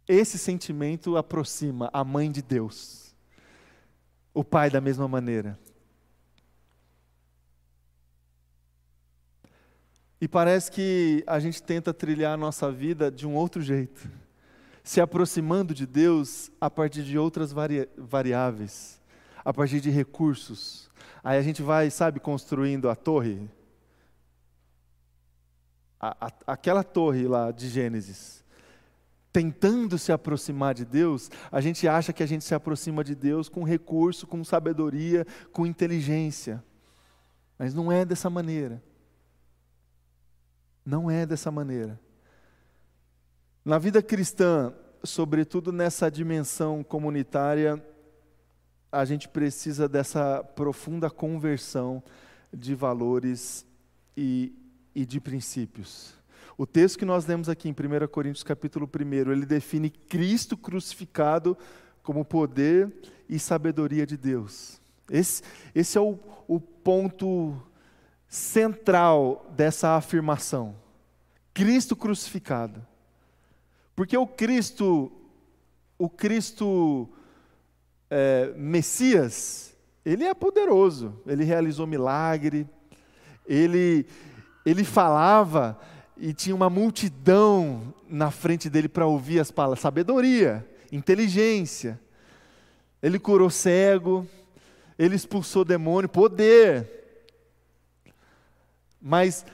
esse 0.08 0.40
sentimento 0.40 1.18
aproxima 1.18 1.90
a 1.92 2.06
mãe 2.06 2.32
de 2.32 2.42
Deus, 2.42 3.14
o 4.34 4.46
pai 4.46 4.70
da 4.70 4.80
mesma 4.80 5.10
maneira. 5.10 5.60
E 10.24 10.28
parece 10.30 10.72
que 10.72 11.22
a 11.28 11.38
gente 11.38 11.62
tenta 11.62 11.94
trilhar 11.94 12.34
a 12.34 12.38
nossa 12.38 12.72
vida 12.72 13.12
de 13.12 13.28
um 13.28 13.36
outro 13.36 13.62
jeito, 13.62 14.10
se 14.82 15.02
aproximando 15.02 15.74
de 15.74 15.86
Deus 15.86 16.50
a 16.62 16.70
partir 16.70 17.04
de 17.04 17.18
outras 17.18 17.52
vari 17.52 17.90
variáveis, 17.98 19.02
a 19.44 19.54
partir 19.54 19.82
de 19.82 19.90
recursos. 19.90 20.90
Aí 21.22 21.38
a 21.38 21.42
gente 21.42 21.62
vai, 21.62 21.90
sabe, 21.90 22.22
construindo 22.22 22.90
a 22.90 22.96
torre. 22.96 23.50
A, 26.00 26.28
a, 26.28 26.32
aquela 26.54 26.86
torre 26.86 27.28
lá 27.28 27.52
de 27.52 27.68
Gênesis. 27.68 28.46
Tentando 29.34 29.98
se 29.98 30.14
aproximar 30.14 30.74
de 30.74 30.86
Deus, 30.86 31.30
a 31.52 31.60
gente 31.60 31.86
acha 31.86 32.14
que 32.14 32.24
a 32.24 32.26
gente 32.26 32.46
se 32.46 32.56
aproxima 32.56 33.04
de 33.04 33.14
Deus 33.14 33.50
com 33.50 33.66
recurso, 33.66 34.26
com 34.26 34.42
sabedoria, 34.42 35.28
com 35.52 35.66
inteligência. 35.66 36.64
Mas 37.60 37.74
não 37.74 37.92
é 37.92 38.06
dessa 38.06 38.30
maneira. 38.30 38.82
Não 40.86 41.10
é 41.10 41.26
dessa 41.26 41.50
maneira. 41.50 42.00
Na 43.64 43.78
vida 43.78 44.02
cristã, 44.02 44.74
sobretudo 45.04 45.72
nessa 45.72 46.10
dimensão 46.12 46.84
comunitária, 46.84 47.84
a 48.92 49.06
gente 49.06 49.28
precisa 49.28 49.88
dessa 49.88 50.44
profunda 50.44 51.10
conversão 51.10 52.04
de 52.54 52.76
valores 52.76 53.66
e, 54.16 54.54
e 54.94 55.06
de 55.06 55.20
princípios. 55.20 56.14
O 56.58 56.68
texto 56.68 57.00
que 57.00 57.06
nós 57.06 57.26
lemos 57.26 57.50
aqui 57.50 57.68
em 57.68 57.72
1 57.72 58.08
Coríntios 58.10 58.44
capítulo 58.44 58.88
1, 58.88 59.32
ele 59.32 59.46
define 59.46 59.90
Cristo 59.90 60.56
crucificado 60.56 61.58
como 62.04 62.24
poder 62.24 62.94
e 63.28 63.40
sabedoria 63.40 64.06
de 64.06 64.16
Deus. 64.16 64.80
Esse, 65.10 65.42
esse 65.74 65.98
é 65.98 66.02
o, 66.02 66.20
o 66.48 66.60
ponto 66.60 67.58
central 68.34 69.46
dessa 69.56 69.96
afirmação: 69.96 70.76
Cristo 71.54 71.96
crucificado. 71.96 72.84
Porque 73.96 74.18
o 74.18 74.26
Cristo, 74.26 75.12
o 76.00 76.10
Cristo 76.10 77.08
é, 78.10 78.52
Messias, 78.58 79.76
ele 80.04 80.24
é 80.24 80.34
poderoso, 80.34 81.14
ele 81.28 81.44
realizou 81.44 81.86
milagre, 81.86 82.68
ele, 83.46 84.08
ele 84.66 84.84
falava 84.84 85.80
e 86.18 86.34
tinha 86.34 86.56
uma 86.56 86.72
multidão 86.72 87.94
na 88.10 88.32
frente 88.32 88.68
dele 88.68 88.90
para 88.90 89.06
ouvir 89.06 89.42
as 89.42 89.52
palavras, 89.52 89.80
sabedoria, 89.80 90.68
inteligência. 90.92 92.00
Ele 93.00 93.20
curou 93.20 93.52
cego, 93.52 94.26
ele 94.98 95.16
expulsou 95.16 95.64
demônio, 95.64 96.10
poder. 96.10 97.03
Mas 99.06 99.46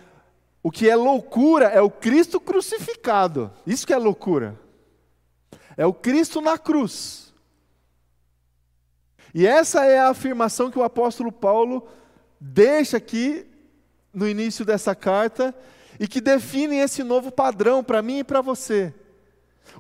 o 0.62 0.70
que 0.70 0.88
é 0.88 0.95
loucura 0.95 1.66
é 1.66 1.82
o 1.82 1.89
Cristo 1.89 2.39
crucificado. 2.39 3.52
Isso 3.66 3.88
que 3.88 3.93
é 3.93 3.97
loucura. 3.97 4.60
É 5.76 5.88
o 5.88 5.93
Cristo 5.93 6.39
na 6.39 6.56
cruz. 6.56 7.34
E 9.34 9.47
essa 9.47 9.86
é 9.86 9.97
a 9.97 10.10
afirmação 10.10 10.70
que 10.70 10.78
o 10.78 10.84
apóstolo 10.84 11.32
Paulo 11.32 11.88
deixa 12.39 12.97
aqui 12.97 13.47
no 14.14 14.28
início 14.28 14.64
dessa 14.64 14.93
carta 14.93 15.56
e 16.00 16.08
que 16.08 16.22
define 16.22 16.78
esse 16.78 17.04
novo 17.04 17.32
padrão 17.32 17.84
para 17.84 18.04
mim 18.04 18.20
e 18.20 18.24
para 18.24 18.41
você. 18.41 18.93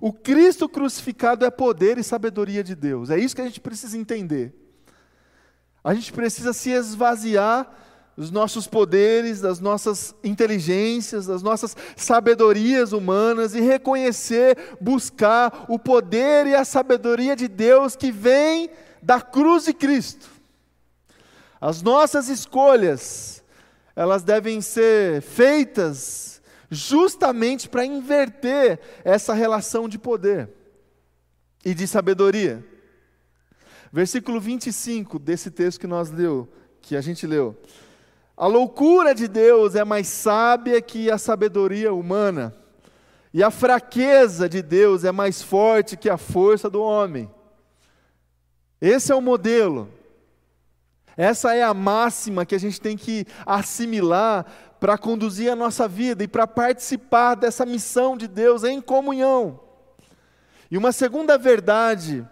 O 0.01 0.11
Cristo 0.11 0.67
crucificado 0.67 1.45
é 1.45 1.51
poder 1.51 1.99
e 1.99 2.03
sabedoria 2.03 2.63
de 2.63 2.73
Deus. 2.73 3.11
É 3.11 3.19
isso 3.19 3.35
que 3.35 3.41
a 3.41 3.45
gente 3.45 3.61
precisa 3.61 3.97
entender. 3.97 4.53
A 5.83 5.93
gente 5.93 6.11
precisa 6.11 6.53
se 6.53 6.71
esvaziar 6.71 7.71
dos 8.19 8.31
nossos 8.31 8.67
poderes, 8.67 9.39
das 9.39 9.61
nossas 9.61 10.13
inteligências, 10.21 11.27
das 11.27 11.41
nossas 11.41 11.73
sabedorias 11.95 12.91
humanas 12.91 13.55
e 13.55 13.61
reconhecer, 13.61 14.57
buscar 14.81 15.63
o 15.69 15.79
poder 15.79 16.45
e 16.45 16.53
a 16.53 16.65
sabedoria 16.65 17.33
de 17.33 17.47
Deus 17.47 17.95
que 17.95 18.11
vem 18.11 18.69
da 19.01 19.21
cruz 19.21 19.63
de 19.63 19.73
Cristo. 19.73 20.27
As 21.61 21.81
nossas 21.81 22.27
escolhas, 22.27 23.41
elas 23.95 24.21
devem 24.21 24.59
ser 24.59 25.21
feitas 25.21 26.41
justamente 26.69 27.69
para 27.69 27.85
inverter 27.85 28.81
essa 29.05 29.33
relação 29.33 29.87
de 29.87 29.97
poder 29.97 30.49
e 31.63 31.73
de 31.73 31.87
sabedoria. 31.87 32.65
Versículo 33.93 34.41
25 34.41 35.17
desse 35.17 35.49
texto 35.49 35.79
que 35.79 35.87
nós 35.87 36.11
leu, 36.11 36.49
que 36.81 36.97
a 36.97 37.01
gente 37.01 37.25
leu. 37.25 37.57
A 38.39 38.47
loucura 38.47 39.13
de 39.13 39.27
Deus 39.27 39.75
é 39.75 39.83
mais 39.83 40.07
sábia 40.07 40.81
que 40.81 41.11
a 41.11 41.17
sabedoria 41.17 41.93
humana, 41.93 42.55
e 43.33 43.43
a 43.43 43.51
fraqueza 43.51 44.47
de 44.47 44.61
Deus 44.61 45.03
é 45.03 45.11
mais 45.11 45.41
forte 45.41 45.97
que 45.97 46.09
a 46.09 46.17
força 46.17 46.69
do 46.69 46.81
homem. 46.81 47.29
Esse 48.79 49.11
é 49.11 49.15
o 49.15 49.19
modelo. 49.19 49.89
Essa 51.17 51.53
é 51.53 51.61
a 51.61 51.73
máxima 51.73 52.45
que 52.45 52.55
a 52.55 52.57
gente 52.57 52.79
tem 52.79 52.95
que 52.95 53.25
assimilar 53.45 54.45
para 54.79 54.97
conduzir 54.97 55.51
a 55.51 55.55
nossa 55.55 55.85
vida 55.85 56.23
e 56.23 56.27
para 56.29 56.47
participar 56.47 57.35
dessa 57.35 57.65
missão 57.65 58.15
de 58.15 58.25
Deus 58.25 58.63
em 58.63 58.79
comunhão. 58.79 59.59
E 60.71 60.77
uma 60.77 60.93
segunda 60.93 61.37
verdade 61.37 62.25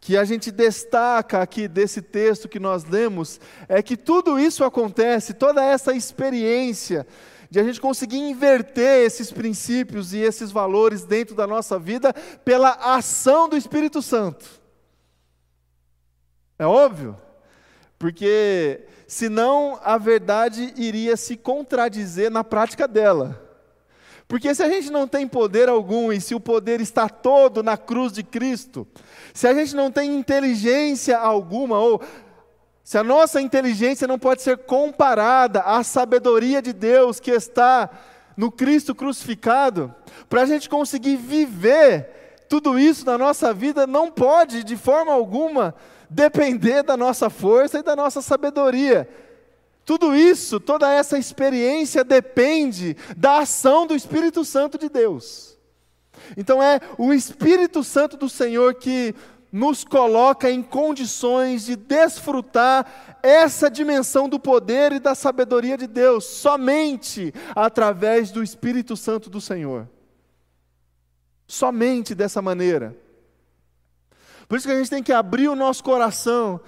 que 0.00 0.16
a 0.16 0.24
gente 0.24 0.50
destaca 0.50 1.42
aqui 1.42 1.68
desse 1.68 2.00
texto 2.00 2.48
que 2.48 2.58
nós 2.58 2.84
lemos 2.84 3.38
é 3.68 3.82
que 3.82 3.96
tudo 3.96 4.38
isso 4.38 4.64
acontece, 4.64 5.34
toda 5.34 5.62
essa 5.62 5.94
experiência 5.94 7.06
de 7.50 7.60
a 7.60 7.64
gente 7.64 7.80
conseguir 7.80 8.16
inverter 8.18 9.04
esses 9.04 9.30
princípios 9.30 10.14
e 10.14 10.18
esses 10.18 10.50
valores 10.50 11.04
dentro 11.04 11.34
da 11.34 11.46
nossa 11.46 11.78
vida 11.78 12.14
pela 12.44 12.70
ação 12.94 13.48
do 13.48 13.56
Espírito 13.56 14.00
Santo. 14.00 14.46
É 16.58 16.64
óbvio, 16.64 17.18
porque 17.98 18.86
senão 19.06 19.78
a 19.82 19.98
verdade 19.98 20.72
iria 20.76 21.16
se 21.16 21.36
contradizer 21.36 22.30
na 22.30 22.44
prática 22.44 22.86
dela. 22.86 23.49
Porque 24.30 24.54
se 24.54 24.62
a 24.62 24.68
gente 24.68 24.92
não 24.92 25.08
tem 25.08 25.26
poder 25.26 25.68
algum 25.68 26.12
e 26.12 26.20
se 26.20 26.36
o 26.36 26.40
poder 26.40 26.80
está 26.80 27.08
todo 27.08 27.64
na 27.64 27.76
cruz 27.76 28.12
de 28.12 28.22
Cristo, 28.22 28.86
se 29.34 29.48
a 29.48 29.52
gente 29.52 29.74
não 29.74 29.90
tem 29.90 30.16
inteligência 30.16 31.18
alguma, 31.18 31.80
ou 31.80 32.00
se 32.84 32.96
a 32.96 33.02
nossa 33.02 33.40
inteligência 33.40 34.06
não 34.06 34.20
pode 34.20 34.42
ser 34.42 34.58
comparada 34.58 35.62
à 35.62 35.82
sabedoria 35.82 36.62
de 36.62 36.72
Deus 36.72 37.18
que 37.18 37.32
está 37.32 37.90
no 38.36 38.52
Cristo 38.52 38.94
crucificado, 38.94 39.92
para 40.28 40.42
a 40.42 40.46
gente 40.46 40.68
conseguir 40.68 41.16
viver 41.16 42.44
tudo 42.48 42.78
isso 42.78 43.04
na 43.04 43.18
nossa 43.18 43.52
vida, 43.52 43.84
não 43.84 44.12
pode 44.12 44.62
de 44.62 44.76
forma 44.76 45.12
alguma 45.12 45.74
depender 46.08 46.84
da 46.84 46.96
nossa 46.96 47.28
força 47.28 47.80
e 47.80 47.82
da 47.82 47.96
nossa 47.96 48.22
sabedoria 48.22 49.08
tudo 49.90 50.14
isso, 50.14 50.60
toda 50.60 50.88
essa 50.94 51.18
experiência 51.18 52.04
depende 52.04 52.96
da 53.16 53.38
ação 53.38 53.88
do 53.88 53.96
Espírito 53.96 54.44
Santo 54.44 54.78
de 54.78 54.88
Deus. 54.88 55.58
Então 56.36 56.62
é 56.62 56.78
o 56.96 57.12
Espírito 57.12 57.82
Santo 57.82 58.16
do 58.16 58.28
Senhor 58.28 58.74
que 58.74 59.12
nos 59.50 59.82
coloca 59.82 60.48
em 60.48 60.62
condições 60.62 61.66
de 61.66 61.74
desfrutar 61.74 63.18
essa 63.20 63.68
dimensão 63.68 64.28
do 64.28 64.38
poder 64.38 64.92
e 64.92 65.00
da 65.00 65.16
sabedoria 65.16 65.76
de 65.76 65.88
Deus, 65.88 66.24
somente 66.24 67.34
através 67.56 68.30
do 68.30 68.44
Espírito 68.44 68.96
Santo 68.96 69.28
do 69.28 69.40
Senhor. 69.40 69.88
Somente 71.48 72.14
dessa 72.14 72.40
maneira. 72.40 72.96
Por 74.46 74.56
isso 74.56 74.68
que 74.68 74.72
a 74.72 74.78
gente 74.78 74.90
tem 74.90 75.02
que 75.02 75.12
abrir 75.12 75.48
o 75.48 75.56
nosso 75.56 75.82
coração 75.82 76.60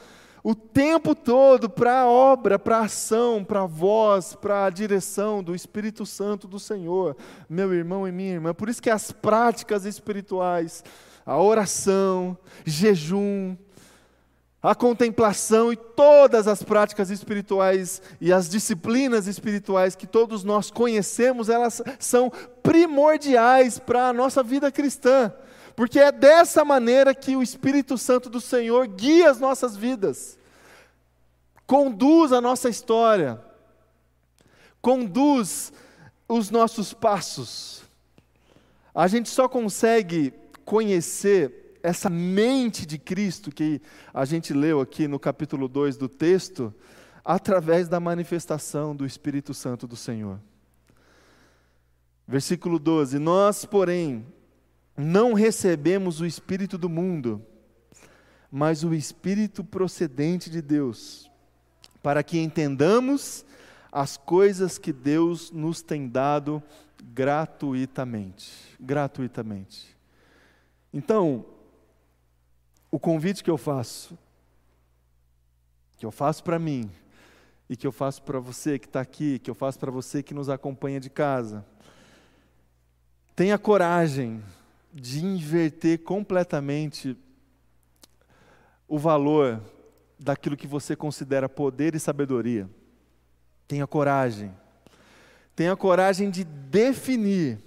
o 0.43 0.55
tempo 0.55 1.15
todo 1.15 1.71
para 1.71 2.01
a 2.01 2.07
obra, 2.07 2.59
para 2.59 2.79
a 2.79 2.85
ação, 2.85 3.45
para 3.45 3.63
a 3.63 3.67
voz, 3.67 4.35
para 4.35 4.65
a 4.65 4.71
direção 4.71 5.43
do 5.43 5.55
Espírito 5.55 6.05
Santo 6.05 6.49
do 6.49 6.59
Senhor, 6.59 7.17
meu 7.49 7.73
irmão 7.73 8.09
e 8.09 8.13
minha 8.13 8.33
irmã. 8.33 8.53
Por 8.53 8.69
isso 8.69 8.83
que 8.83 8.91
as 8.91 9.13
práticas 9.13 9.85
espirituais, 9.85 10.83
a 11.25 11.41
oração, 11.41 12.37
jejum, 12.65 13.57
a 14.61 14.75
contemplação 14.75 15.73
e 15.73 15.77
todas 15.77 16.49
as 16.49 16.63
práticas 16.63 17.11
espirituais 17.11 18.03
e 18.21 18.33
as 18.33 18.49
disciplinas 18.49 19.27
espirituais 19.29 19.97
que 19.97 20.07
todos 20.07 20.43
nós 20.43 20.71
conhecemos, 20.71 21.49
elas 21.49 21.83
são 21.99 22.33
primordiais 22.63 23.79
para 23.79 24.09
a 24.09 24.13
nossa 24.13 24.43
vida 24.43 24.71
cristã. 24.73 25.33
Porque 25.75 25.99
é 25.99 26.13
dessa 26.13 26.65
maneira 26.65 27.15
que 27.15 27.37
o 27.37 27.43
Espírito 27.43 27.97
Santo 27.97 28.29
do 28.29 28.41
Senhor 28.41 28.87
guia 28.87 29.31
as 29.31 29.41
nossas 29.41 29.77
vidas, 29.77 30.39
conduz 31.67 32.33
a 32.33 32.41
nossa 32.41 32.69
história, 32.69 33.41
conduz 34.81 35.73
os 36.29 36.51
nossos 36.51 36.93
passos. 36.93 37.83
A 38.95 39.07
gente 39.09 39.29
só 39.29 39.49
consegue 39.49 40.35
conhecer 40.65 41.79
essa 41.83 42.09
mente 42.09 42.87
de 42.87 42.99
Cristo 42.99 43.51
que 43.51 43.81
a 44.13 44.25
gente 44.25 44.53
leu 44.53 44.81
aqui 44.81 45.09
no 45.09 45.19
capítulo 45.19 45.67
2 45.67 45.97
do 45.97 46.09
texto, 46.09 46.73
através 47.25 47.89
da 47.89 47.99
manifestação 47.99 48.95
do 48.95 49.07
Espírito 49.07 49.53
Santo 49.53 49.87
do 49.87 49.97
Senhor. 49.97 50.39
Versículo 52.27 52.79
12: 52.79 53.19
Nós, 53.19 53.65
porém, 53.65 54.25
não 54.97 55.33
recebemos 55.33 56.21
o 56.21 56.27
Espírito 56.27 56.77
do 56.77 56.89
mundo, 56.89 57.45
mas 58.51 58.85
o 58.85 58.95
Espírito 58.95 59.65
procedente 59.65 60.51
de 60.51 60.61
Deus, 60.61 61.31
para 62.03 62.23
que 62.23 62.39
entendamos 62.39 63.45
as 63.91 64.17
coisas 64.17 64.79
que 64.79 64.93
Deus 64.93 65.51
nos 65.51 65.83
tem 65.83 66.09
dado 66.09 66.63
gratuitamente. 67.03 68.53
Gratuitamente. 68.81 69.97
Então, 70.93 71.45
o 72.91 72.99
convite 72.99 73.43
que 73.43 73.51
eu 73.51 73.59
faço, 73.59 74.19
que 75.97 76.05
eu 76.05 76.11
faço 76.11 76.45
para 76.45 76.59
mim, 76.59 76.91
e 77.69 77.77
que 77.77 77.87
eu 77.87 77.93
faço 77.93 78.23
para 78.23 78.39
você 78.39 78.79
que 78.79 78.87
está 78.87 79.01
aqui, 79.01 79.39
que 79.39 79.51
eu 79.51 79.55
faço 79.55 79.79
para 79.79 79.91
você 79.91 80.23
que 80.23 80.35
nos 80.35 80.51
acompanha 80.51 81.01
de 81.01 81.09
casa, 81.09 81.65
tenha 83.35 83.57
coragem 83.57 84.43
de 84.93 85.25
inverter 85.25 85.99
completamente 86.01 87.17
o 88.87 88.99
valor 88.99 89.63
daquilo 90.19 90.57
que 90.57 90.67
você 90.67 90.95
considera 90.95 91.49
poder 91.49 91.95
e 91.95 92.01
sabedoria. 92.01 92.69
Tenha 93.67 93.87
coragem. 93.87 94.55
Tenha 95.57 95.75
coragem 95.77 96.31
de 96.31 96.45
definir 96.45 97.59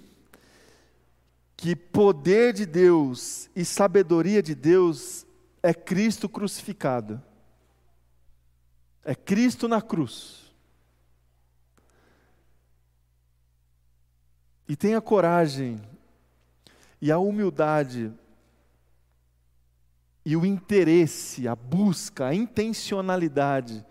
que 1.56 1.74
poder 1.74 2.52
de 2.52 2.66
Deus 2.66 3.50
e 3.56 3.64
sabedoria 3.64 4.42
de 4.42 4.54
Deus 4.54 5.26
é 5.62 5.74
Cristo 5.74 6.28
crucificado. 6.28 7.20
É 9.04 9.14
Cristo 9.14 9.66
na 9.66 9.82
cruz. 9.82 10.52
E 14.68 14.76
tenha 14.76 15.00
coragem 15.00 15.80
e 17.06 17.12
a 17.12 17.18
humildade 17.20 18.12
e 20.24 20.36
o 20.36 20.44
interesse, 20.44 21.46
a 21.46 21.54
busca, 21.54 22.26
a 22.26 22.34
intencionalidade 22.34 23.86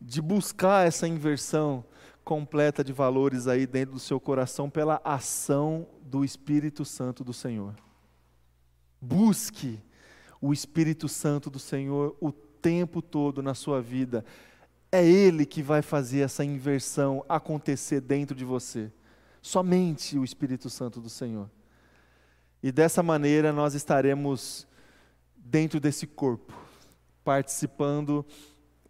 de 0.00 0.22
buscar 0.22 0.86
essa 0.86 1.06
inversão 1.06 1.84
completa 2.24 2.82
de 2.82 2.94
valores 2.94 3.46
aí 3.46 3.66
dentro 3.66 3.92
do 3.96 4.00
seu 4.00 4.18
coração 4.18 4.70
pela 4.70 5.02
ação 5.04 5.86
do 6.00 6.24
Espírito 6.24 6.82
Santo 6.82 7.22
do 7.22 7.34
Senhor. 7.34 7.74
Busque 8.98 9.78
o 10.40 10.50
Espírito 10.50 11.10
Santo 11.10 11.50
do 11.50 11.58
Senhor 11.58 12.16
o 12.22 12.32
tempo 12.32 13.02
todo 13.02 13.42
na 13.42 13.52
sua 13.52 13.82
vida. 13.82 14.24
É 14.90 15.04
Ele 15.06 15.44
que 15.44 15.62
vai 15.62 15.82
fazer 15.82 16.20
essa 16.20 16.42
inversão 16.42 17.22
acontecer 17.28 18.00
dentro 18.00 18.34
de 18.34 18.46
você. 18.46 18.90
Somente 19.42 20.18
o 20.18 20.24
Espírito 20.24 20.70
Santo 20.70 21.02
do 21.02 21.10
Senhor. 21.10 21.50
E 22.62 22.70
dessa 22.70 23.02
maneira 23.02 23.52
nós 23.52 23.74
estaremos 23.74 24.66
dentro 25.36 25.80
desse 25.80 26.06
corpo, 26.06 26.52
participando 27.24 28.24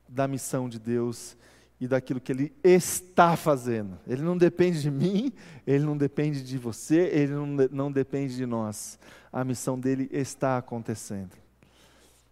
da 0.09 0.27
missão 0.27 0.69
de 0.69 0.79
Deus 0.79 1.37
e 1.81 1.89
daquilo 1.89 2.21
que 2.21 2.33
Ele 2.33 2.53
está 2.63 3.37
fazendo. 3.37 3.99
Ele 4.07 4.23
não 4.23 4.37
depende 4.37 4.83
de 4.83 4.91
mim, 4.91 5.33
Ele 5.67 5.85
não 5.85 5.97
depende 5.97 6.43
de 6.43 6.59
você, 6.59 7.09
Ele 7.13 7.33
não, 7.33 7.47
não 7.47 7.93
depende 7.93 8.37
de 8.37 8.45
nós. 8.45 8.99
A 9.33 9.45
missão 9.45 9.79
dele 9.79 10.09
está 10.13 10.59
acontecendo. 10.59 11.31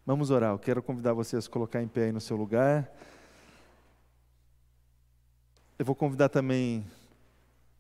Vamos 0.05 0.31
orar. 0.31 0.53
Eu 0.53 0.59
quero 0.59 0.83
convidar 0.83 1.13
vocês 1.13 1.47
a 1.47 1.51
colocar 1.51 1.83
em 1.83 1.89
pé 1.89 2.05
aí 2.05 2.13
no 2.13 2.21
seu 2.21 2.37
lugar. 2.37 2.91
Eu 5.79 5.85
vou 5.85 5.95
convidar 5.95 6.29
também 6.29 6.85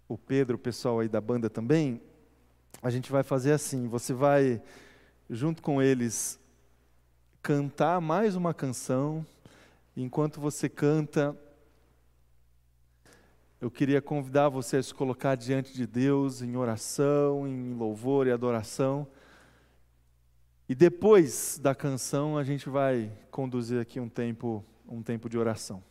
o 0.08 0.16
Pedro, 0.16 0.56
o 0.56 0.58
pessoal 0.58 1.00
aí 1.00 1.08
da 1.08 1.20
banda 1.20 1.50
também, 1.50 2.00
a 2.82 2.90
gente 2.90 3.10
vai 3.10 3.22
fazer 3.22 3.52
assim: 3.52 3.88
você 3.88 4.12
vai, 4.12 4.62
junto 5.28 5.62
com 5.62 5.82
eles, 5.82 6.38
cantar 7.42 8.00
mais 8.00 8.36
uma 8.36 8.54
canção. 8.54 9.26
Enquanto 9.96 10.40
você 10.40 10.68
canta, 10.68 11.36
eu 13.60 13.70
queria 13.70 14.00
convidar 14.00 14.48
você 14.48 14.76
a 14.76 14.82
se 14.82 14.94
colocar 14.94 15.34
diante 15.34 15.74
de 15.74 15.86
Deus 15.86 16.42
em 16.42 16.56
oração, 16.56 17.48
em 17.48 17.74
louvor 17.74 18.26
e 18.26 18.30
adoração. 18.30 19.06
E 20.68 20.74
depois 20.74 21.58
da 21.60 21.74
canção, 21.74 22.38
a 22.38 22.44
gente 22.44 22.68
vai 22.68 23.10
conduzir 23.30 23.80
aqui 23.80 23.98
um 23.98 24.08
tempo, 24.08 24.64
um 24.86 25.02
tempo 25.02 25.28
de 25.28 25.36
oração. 25.36 25.82